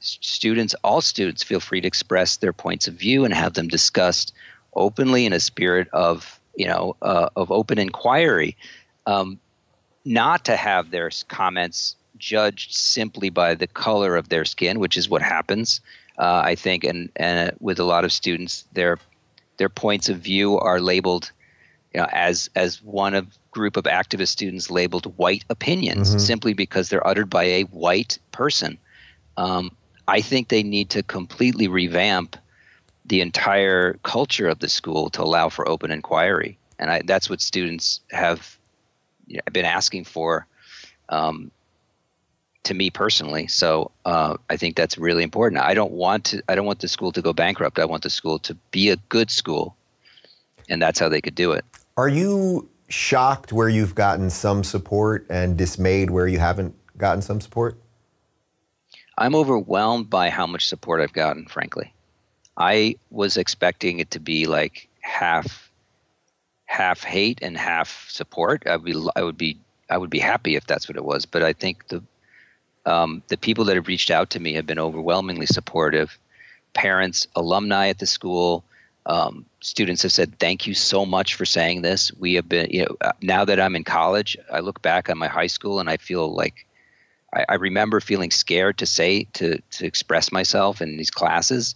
students, 0.00 0.74
all 0.82 1.02
students, 1.02 1.42
feel 1.42 1.60
free 1.60 1.82
to 1.82 1.86
express 1.86 2.38
their 2.38 2.54
points 2.54 2.88
of 2.88 2.94
view 2.94 3.26
and 3.26 3.34
have 3.34 3.52
them 3.52 3.68
discussed 3.68 4.32
openly 4.72 5.26
in 5.26 5.34
a 5.34 5.40
spirit 5.40 5.86
of 5.92 6.40
you 6.56 6.66
know 6.66 6.96
uh, 7.02 7.28
of 7.36 7.50
open 7.50 7.78
inquiry. 7.78 8.56
Um, 9.04 9.38
not 10.06 10.46
to 10.46 10.56
have 10.56 10.92
their 10.92 11.10
comments 11.28 11.94
judged 12.16 12.72
simply 12.72 13.28
by 13.28 13.54
the 13.54 13.66
color 13.66 14.16
of 14.16 14.30
their 14.30 14.46
skin, 14.46 14.80
which 14.80 14.96
is 14.96 15.10
what 15.10 15.20
happens 15.20 15.82
uh, 16.18 16.42
I 16.44 16.54
think, 16.54 16.84
and 16.84 17.10
and 17.16 17.52
with 17.60 17.78
a 17.78 17.84
lot 17.84 18.04
of 18.04 18.12
students, 18.12 18.64
their 18.72 18.98
their 19.58 19.68
points 19.68 20.08
of 20.08 20.18
view 20.18 20.58
are 20.58 20.80
labeled, 20.80 21.30
you 21.94 22.00
know, 22.00 22.08
as 22.12 22.50
as 22.54 22.82
one 22.82 23.14
of 23.14 23.26
group 23.50 23.76
of 23.76 23.84
activist 23.84 24.28
students 24.28 24.70
labeled 24.70 25.16
white 25.16 25.44
opinions 25.48 26.10
mm-hmm. 26.10 26.18
simply 26.18 26.52
because 26.52 26.88
they're 26.88 27.06
uttered 27.06 27.30
by 27.30 27.44
a 27.44 27.62
white 27.64 28.18
person. 28.32 28.78
Um, 29.36 29.74
I 30.08 30.20
think 30.20 30.48
they 30.48 30.62
need 30.62 30.90
to 30.90 31.02
completely 31.02 31.68
revamp 31.68 32.36
the 33.06 33.20
entire 33.20 33.94
culture 34.02 34.48
of 34.48 34.58
the 34.58 34.68
school 34.68 35.10
to 35.10 35.22
allow 35.22 35.48
for 35.48 35.68
open 35.68 35.90
inquiry, 35.90 36.58
and 36.78 36.90
I, 36.90 37.02
that's 37.04 37.28
what 37.28 37.40
students 37.40 38.00
have 38.10 38.58
you 39.26 39.36
know, 39.36 39.42
been 39.52 39.64
asking 39.64 40.04
for. 40.04 40.46
Um, 41.08 41.50
to 42.66 42.74
me 42.74 42.90
personally. 42.90 43.46
So 43.46 43.90
uh, 44.04 44.36
I 44.50 44.56
think 44.56 44.76
that's 44.76 44.98
really 44.98 45.22
important. 45.22 45.62
I 45.62 45.72
don't 45.72 45.92
want 45.92 46.24
to. 46.26 46.42
I 46.48 46.54
don't 46.54 46.66
want 46.66 46.80
the 46.80 46.88
school 46.88 47.12
to 47.12 47.22
go 47.22 47.32
bankrupt. 47.32 47.78
I 47.78 47.84
want 47.84 48.02
the 48.02 48.10
school 48.10 48.38
to 48.40 48.54
be 48.70 48.90
a 48.90 48.96
good 49.08 49.30
school, 49.30 49.76
and 50.68 50.82
that's 50.82 50.98
how 50.98 51.08
they 51.08 51.20
could 51.20 51.34
do 51.34 51.52
it. 51.52 51.64
Are 51.96 52.08
you 52.08 52.68
shocked 52.88 53.52
where 53.52 53.68
you've 53.68 53.94
gotten 53.94 54.30
some 54.30 54.62
support 54.62 55.26
and 55.30 55.56
dismayed 55.56 56.10
where 56.10 56.28
you 56.28 56.38
haven't 56.38 56.74
gotten 56.98 57.22
some 57.22 57.40
support? 57.40 57.78
I'm 59.18 59.34
overwhelmed 59.34 60.10
by 60.10 60.28
how 60.28 60.46
much 60.46 60.66
support 60.66 61.00
I've 61.00 61.12
gotten. 61.12 61.46
Frankly, 61.46 61.92
I 62.56 62.96
was 63.10 63.36
expecting 63.36 64.00
it 64.00 64.10
to 64.10 64.20
be 64.20 64.46
like 64.46 64.88
half 65.00 65.70
half 66.64 67.04
hate 67.04 67.38
and 67.42 67.56
half 67.56 68.10
support. 68.10 68.64
I 68.66 68.76
would 68.76 68.84
be 68.84 69.08
I 69.14 69.22
would 69.22 69.38
be 69.38 69.56
I 69.88 69.98
would 69.98 70.10
be 70.10 70.18
happy 70.18 70.56
if 70.56 70.66
that's 70.66 70.88
what 70.88 70.96
it 70.96 71.04
was. 71.04 71.26
But 71.26 71.44
I 71.44 71.52
think 71.52 71.88
the 71.88 72.02
um, 72.86 73.22
the 73.28 73.36
people 73.36 73.64
that 73.64 73.76
have 73.76 73.88
reached 73.88 74.10
out 74.10 74.30
to 74.30 74.40
me 74.40 74.54
have 74.54 74.66
been 74.66 74.78
overwhelmingly 74.78 75.46
supportive. 75.46 76.18
Parents, 76.72 77.26
alumni 77.34 77.88
at 77.88 77.98
the 77.98 78.06
school, 78.06 78.64
um, 79.06 79.44
students 79.60 80.02
have 80.02 80.12
said, 80.12 80.38
"Thank 80.38 80.66
you 80.66 80.74
so 80.74 81.04
much 81.04 81.34
for 81.34 81.44
saying 81.44 81.82
this." 81.82 82.12
We 82.14 82.34
have 82.34 82.48
been, 82.48 82.70
you 82.70 82.84
know, 82.84 82.96
uh, 83.00 83.12
now 83.22 83.44
that 83.44 83.60
I'm 83.60 83.76
in 83.76 83.84
college, 83.84 84.36
I 84.52 84.60
look 84.60 84.82
back 84.82 85.08
on 85.08 85.18
my 85.18 85.28
high 85.28 85.46
school 85.46 85.80
and 85.80 85.88
I 85.88 85.96
feel 85.96 86.34
like 86.34 86.66
I, 87.34 87.44
I 87.50 87.54
remember 87.54 88.00
feeling 88.00 88.30
scared 88.30 88.78
to 88.78 88.86
say 88.86 89.24
to 89.34 89.58
to 89.58 89.86
express 89.86 90.32
myself 90.32 90.80
in 90.80 90.96
these 90.96 91.10
classes. 91.10 91.74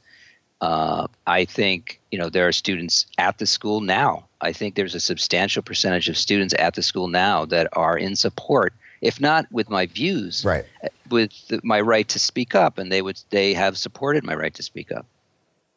Uh, 0.60 1.06
I 1.26 1.44
think 1.44 2.00
you 2.10 2.18
know 2.18 2.28
there 2.28 2.46
are 2.46 2.52
students 2.52 3.06
at 3.18 3.38
the 3.38 3.46
school 3.46 3.80
now. 3.80 4.26
I 4.40 4.52
think 4.52 4.74
there's 4.74 4.94
a 4.94 5.00
substantial 5.00 5.62
percentage 5.62 6.08
of 6.08 6.16
students 6.16 6.54
at 6.58 6.74
the 6.74 6.82
school 6.82 7.08
now 7.08 7.44
that 7.46 7.68
are 7.74 7.96
in 7.96 8.16
support 8.16 8.74
if 9.00 9.20
not 9.20 9.50
with 9.50 9.70
my 9.70 9.86
views, 9.86 10.44
right. 10.44 10.64
with 11.10 11.32
the, 11.48 11.60
my 11.64 11.80
right 11.80 12.08
to 12.08 12.18
speak 12.18 12.54
up, 12.54 12.78
and 12.78 12.92
they 12.92 13.02
would 13.02 13.20
they 13.30 13.54
have 13.54 13.78
supported 13.78 14.24
my 14.24 14.34
right 14.34 14.54
to 14.54 14.62
speak 14.62 14.92
up. 14.92 15.06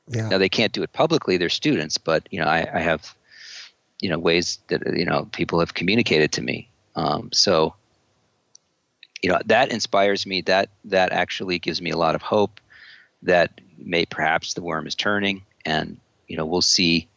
Yeah. 0.07 0.27
Now 0.29 0.38
they 0.38 0.49
can't 0.49 0.73
do 0.73 0.83
it 0.83 0.91
publicly; 0.93 1.38
they're 1.38 1.49
students, 1.49 1.97
but 1.97 2.27
you 2.31 2.39
know 2.39 2.47
I, 2.47 2.67
I 2.73 2.79
have 2.79 3.15
you 4.01 4.09
know 4.09 4.19
ways 4.19 4.59
that 4.67 4.81
you 4.97 5.05
know 5.05 5.27
people 5.31 5.59
have 5.59 5.73
communicated 5.73 6.31
to 6.33 6.41
me. 6.41 6.69
Um, 6.95 7.29
so 7.31 7.73
you 9.21 9.29
know 9.29 9.39
that 9.45 9.71
inspires 9.71 10.25
me. 10.25 10.41
That 10.41 10.69
that 10.86 11.12
actually 11.12 11.59
gives 11.59 11.81
me 11.81 11.91
a 11.91 11.97
lot 11.97 12.15
of 12.15 12.21
hope 12.21 12.59
that 13.21 13.62
may 13.77 14.05
perhaps 14.05 14.53
the 14.53 14.62
worm 14.62 14.86
is 14.86 14.95
turning, 14.95 15.43
and 15.65 15.97
you 16.27 16.36
know 16.36 16.45
we'll 16.45 16.62
see 16.62 17.07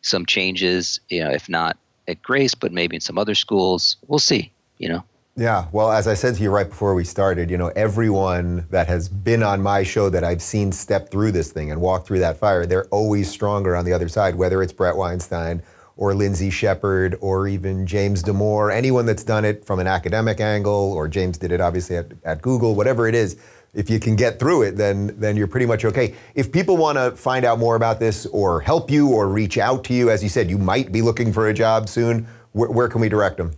some 0.00 0.26
changes. 0.26 0.98
You 1.08 1.22
know, 1.22 1.30
if 1.30 1.48
not 1.48 1.76
at 2.08 2.20
Grace, 2.20 2.54
but 2.54 2.72
maybe 2.72 2.96
in 2.96 3.00
some 3.00 3.18
other 3.18 3.36
schools, 3.36 3.96
we'll 4.08 4.18
see. 4.18 4.50
You 4.78 4.88
know. 4.88 5.04
Yeah, 5.34 5.66
well, 5.72 5.90
as 5.90 6.06
I 6.08 6.12
said 6.12 6.34
to 6.34 6.42
you 6.42 6.50
right 6.50 6.68
before 6.68 6.94
we 6.94 7.04
started, 7.04 7.50
you 7.50 7.56
know, 7.56 7.68
everyone 7.68 8.66
that 8.68 8.86
has 8.88 9.08
been 9.08 9.42
on 9.42 9.62
my 9.62 9.82
show 9.82 10.10
that 10.10 10.22
I've 10.22 10.42
seen 10.42 10.72
step 10.72 11.10
through 11.10 11.32
this 11.32 11.50
thing 11.50 11.70
and 11.70 11.80
walk 11.80 12.06
through 12.06 12.18
that 12.18 12.36
fire, 12.36 12.66
they're 12.66 12.84
always 12.88 13.30
stronger 13.30 13.74
on 13.74 13.86
the 13.86 13.94
other 13.94 14.10
side, 14.10 14.34
whether 14.34 14.62
it's 14.62 14.74
Bret 14.74 14.94
Weinstein 14.94 15.62
or 15.96 16.14
Lindsay 16.14 16.50
Shepherd 16.50 17.16
or 17.22 17.48
even 17.48 17.86
James 17.86 18.22
Damore, 18.22 18.74
anyone 18.74 19.06
that's 19.06 19.24
done 19.24 19.46
it 19.46 19.64
from 19.64 19.80
an 19.80 19.86
academic 19.86 20.38
angle, 20.38 20.92
or 20.92 21.08
James 21.08 21.38
did 21.38 21.50
it 21.50 21.62
obviously 21.62 21.96
at, 21.96 22.12
at 22.24 22.42
Google, 22.42 22.74
whatever 22.74 23.08
it 23.08 23.14
is, 23.14 23.38
if 23.72 23.88
you 23.88 23.98
can 23.98 24.16
get 24.16 24.38
through 24.38 24.60
it, 24.62 24.76
then 24.76 25.14
then 25.18 25.34
you're 25.34 25.46
pretty 25.46 25.64
much 25.64 25.86
okay. 25.86 26.14
If 26.34 26.52
people 26.52 26.76
want 26.76 26.98
to 26.98 27.12
find 27.12 27.46
out 27.46 27.58
more 27.58 27.74
about 27.74 28.00
this 28.00 28.26
or 28.26 28.60
help 28.60 28.90
you 28.90 29.08
or 29.08 29.28
reach 29.28 29.56
out 29.56 29.82
to 29.84 29.94
you, 29.94 30.10
as 30.10 30.22
you 30.22 30.28
said, 30.28 30.50
you 30.50 30.58
might 30.58 30.92
be 30.92 31.00
looking 31.00 31.32
for 31.32 31.48
a 31.48 31.54
job 31.54 31.88
soon. 31.88 32.26
Where, 32.52 32.70
where 32.70 32.88
can 32.88 33.00
we 33.00 33.08
direct 33.08 33.38
them? 33.38 33.52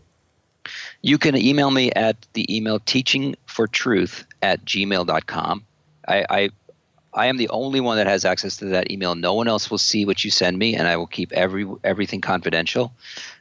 You 1.05 1.19
can 1.19 1.37
email 1.37 1.71
me 1.71 1.93
at 1.93 2.17
the 2.33 2.57
email 2.57 2.81
teachingfortruth 2.81 4.25
at 4.41 4.65
gmail.com. 4.65 5.67
I, 6.09 6.25
I 6.31 6.51
I 7.13 7.27
am 7.27 7.37
the 7.37 7.51
only 7.51 7.81
one 7.81 7.99
that 7.99 8.07
has 8.07 8.25
access 8.25 8.57
to 8.57 8.65
that 8.71 8.91
email. 8.91 9.15
No 9.15 9.35
one 9.35 9.47
else 9.47 9.71
will 9.71 9.77
see 9.77 10.07
what 10.07 10.25
you 10.25 10.31
send 10.31 10.59
me, 10.59 10.75
and 10.75 10.89
I 10.89 10.97
will 10.97 11.07
keep 11.07 11.31
every 11.33 11.67
everything 11.85 12.23
confidential. 12.23 12.95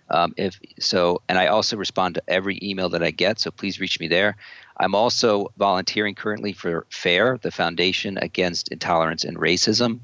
Um, 0.09 0.33
if 0.35 0.59
so, 0.77 1.21
and 1.29 1.39
I 1.39 1.47
also 1.47 1.77
respond 1.77 2.15
to 2.15 2.23
every 2.27 2.59
email 2.61 2.89
that 2.89 3.01
I 3.01 3.11
get. 3.11 3.39
So 3.39 3.49
please 3.49 3.79
reach 3.79 3.97
me 3.97 4.09
there. 4.09 4.35
I'm 4.75 4.93
also 4.93 5.53
volunteering 5.55 6.15
currently 6.15 6.51
for 6.51 6.85
FAIR, 6.89 7.39
the 7.41 7.51
Foundation 7.51 8.17
Against 8.17 8.73
Intolerance 8.73 9.23
and 9.23 9.37
Racism, 9.37 10.01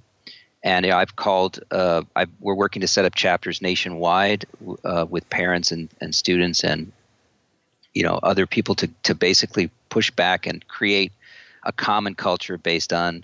and 0.64 0.86
you 0.86 0.94
know, 0.94 0.98
I've 0.98 1.18
called. 1.18 1.60
Uh, 1.72 2.04
I've, 2.16 2.30
we're 2.40 2.56
working 2.56 2.80
to 2.80 2.88
set 2.88 3.04
up 3.04 3.16
chapters 3.16 3.62
nationwide 3.62 4.46
uh, 4.86 5.06
with 5.10 5.30
parents 5.30 5.74
and, 5.74 5.90
and 6.00 6.16
students 6.16 6.64
and 6.64 6.94
you 7.94 8.04
know 8.04 8.20
other 8.24 8.46
people 8.46 8.76
to 8.76 8.88
to 9.04 9.16
basically 9.16 9.70
push 9.90 10.12
back 10.12 10.46
and 10.46 10.68
create 10.68 11.12
a 11.64 11.72
common 11.72 12.16
culture 12.16 12.58
based 12.58 12.94
on 12.94 13.24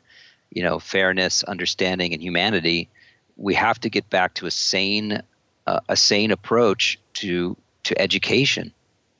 you 0.51 0.63
know 0.63 0.79
fairness, 0.79 1.43
understanding, 1.43 2.13
and 2.13 2.21
humanity. 2.21 2.89
We 3.37 3.53
have 3.55 3.79
to 3.81 3.89
get 3.89 4.09
back 4.09 4.33
to 4.35 4.45
a 4.45 4.51
sane 4.51 5.21
uh, 5.67 5.79
a 5.89 5.95
sane 5.95 6.31
approach 6.31 6.99
to 7.15 7.55
to 7.83 8.01
education, 8.01 8.71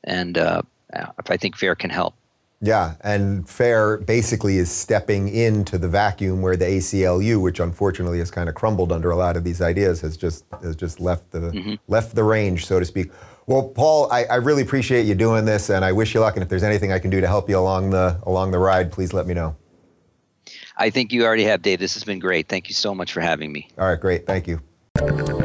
and 0.04 0.38
uh, 0.38 0.62
I 1.30 1.38
think 1.38 1.56
FAIR 1.56 1.76
can 1.76 1.90
help. 1.90 2.16
Yeah, 2.62 2.96
and 3.02 3.48
FAIR 3.48 3.98
basically 3.98 4.58
is 4.58 4.72
stepping 4.72 5.28
into 5.28 5.78
the 5.78 5.90
vacuum 5.90 6.42
where 6.42 6.56
the 6.56 6.66
ACLU, 6.66 7.42
which 7.42 7.60
unfortunately 7.60 8.20
has 8.20 8.32
kind 8.32 8.48
of 8.48 8.56
crumbled 8.56 8.92
under 8.92 9.12
a 9.12 9.16
lot 9.16 9.36
of 9.36 9.44
these 9.44 9.62
ideas, 9.62 10.02
has 10.02 10.16
just 10.18 10.46
has 10.64 10.76
just 10.76 11.00
left 11.00 11.30
the 11.32 11.40
mm-hmm. 11.40 11.74
left 11.88 12.16
the 12.16 12.24
range, 12.24 12.66
so 12.66 12.80
to 12.80 12.86
speak. 12.86 13.12
Well, 13.48 13.70
Paul, 13.70 14.12
I, 14.12 14.26
I, 14.26 14.36
really 14.38 14.64
appreciate 14.64 15.06
you 15.06 15.14
doing 15.14 15.46
this, 15.46 15.70
and 15.70 15.86
I 15.86 15.92
wish 15.92 16.16
you 16.16 16.20
luck. 16.20 16.36
And 16.36 16.42
if 16.42 16.50
there's 16.50 16.64
anything 16.64 16.92
I 16.92 16.98
can 16.98 17.12
do 17.12 17.22
to 17.22 17.28
help 17.28 17.48
you 17.48 17.60
along 17.60 17.92
the 17.92 18.20
along 18.24 18.52
the 18.52 18.58
ride, 18.58 18.92
please 18.92 19.14
let 19.14 19.28
me 19.28 19.36
know. 19.36 19.56
I 20.78 20.90
think 20.90 21.14
you 21.14 21.26
already 21.26 21.44
have, 21.44 21.62
Dave. 21.62 21.80
This 21.80 21.94
has 21.94 22.04
been 22.04 22.20
great. 22.20 22.48
Thank 22.48 22.70
you 22.70 22.74
so 22.74 22.96
much 22.96 23.14
for 23.14 23.22
having 23.22 23.52
me. 23.52 23.70
All 23.78 23.88
right, 23.88 24.00
great. 24.00 24.26
Thank 24.26 24.48
you. 24.48 25.45